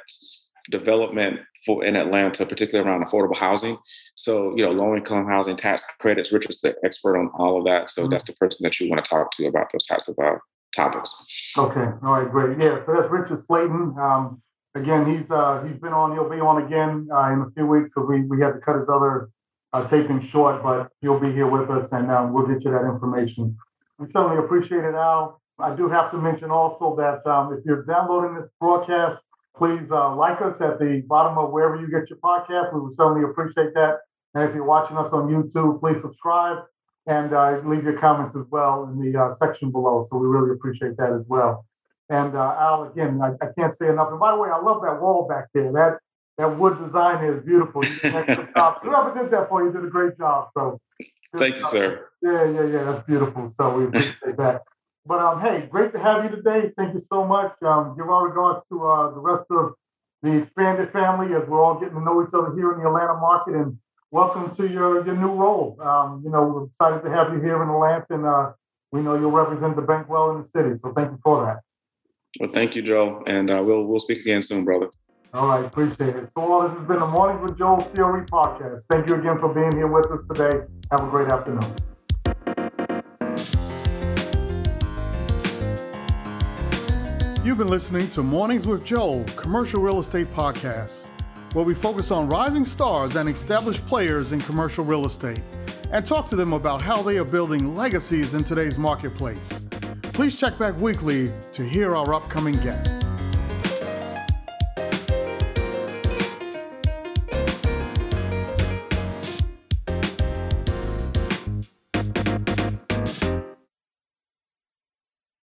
[0.71, 3.77] development for in Atlanta, particularly around affordable housing.
[4.15, 6.33] So you know, low income housing, tax credits.
[6.33, 7.91] Richard's the expert on all of that.
[7.91, 8.11] So mm-hmm.
[8.11, 10.37] that's the person that you want to talk to about those types of uh,
[10.77, 11.15] topics.
[11.57, 12.59] Okay, all right, great.
[12.61, 13.97] Yeah, so that's Richard Slayton.
[13.99, 14.43] Um,
[14.75, 16.13] again, he's uh, he's been on.
[16.13, 17.95] He'll be on again uh, in a few weeks.
[17.95, 19.31] So we we had to cut his other
[19.73, 22.85] uh, taping short, but he'll be here with us, and um, we'll get you that
[22.85, 23.57] information.
[23.99, 25.41] We certainly appreciate it, Al.
[25.59, 29.25] I do have to mention also that um, if you're downloading this broadcast,
[29.57, 32.75] please uh, like us at the bottom of wherever you get your podcast.
[32.75, 34.01] We would certainly appreciate that.
[34.35, 36.59] And if you're watching us on YouTube, please subscribe
[37.07, 40.03] and uh, leave your comments as well in the uh, section below.
[40.09, 41.65] So we really appreciate that as well.
[42.09, 44.11] And uh, Al, again, I, I, can't say enough.
[44.11, 45.73] And by the way, I love that wall back there.
[45.73, 45.99] That
[46.39, 47.83] that wood design is beautiful.
[48.03, 50.49] Whoever did that for you did a great job.
[50.55, 50.81] So
[51.37, 52.09] Thank you, sir.
[52.23, 52.85] Yeah, yeah, yeah.
[52.85, 53.49] That's beautiful.
[53.49, 54.63] So we appreciate that.
[55.05, 56.73] But um, hey, great to have you today.
[56.77, 57.55] Thank you so much.
[57.63, 59.73] Um, give our regards to uh, the rest of
[60.23, 63.15] the expanded family as we're all getting to know each other here in the Atlanta
[63.15, 63.55] market.
[63.55, 63.79] And
[64.11, 65.77] welcome to your your new role.
[65.81, 68.53] Um, you know, we're excited to have you here in Atlanta, and uh,
[68.93, 70.77] we know you'll represent the bank well in the city.
[70.77, 71.61] So thank you for that.
[72.41, 74.89] Well, thank you, Joe, and uh, we'll we'll speak again soon, brother.
[75.35, 76.33] All right, appreciate it.
[76.33, 78.83] So, all this has been the Morning with Joel CRE podcast.
[78.91, 80.65] Thank you again for being here with us today.
[80.91, 81.75] Have a great afternoon.
[87.45, 91.07] You've been listening to Mornings with Joel, commercial real estate podcast,
[91.57, 95.41] where we focus on rising stars and established players in commercial real estate
[95.91, 99.63] and talk to them about how they are building legacies in today's marketplace.
[100.03, 103.07] Please check back weekly to hear our upcoming guests.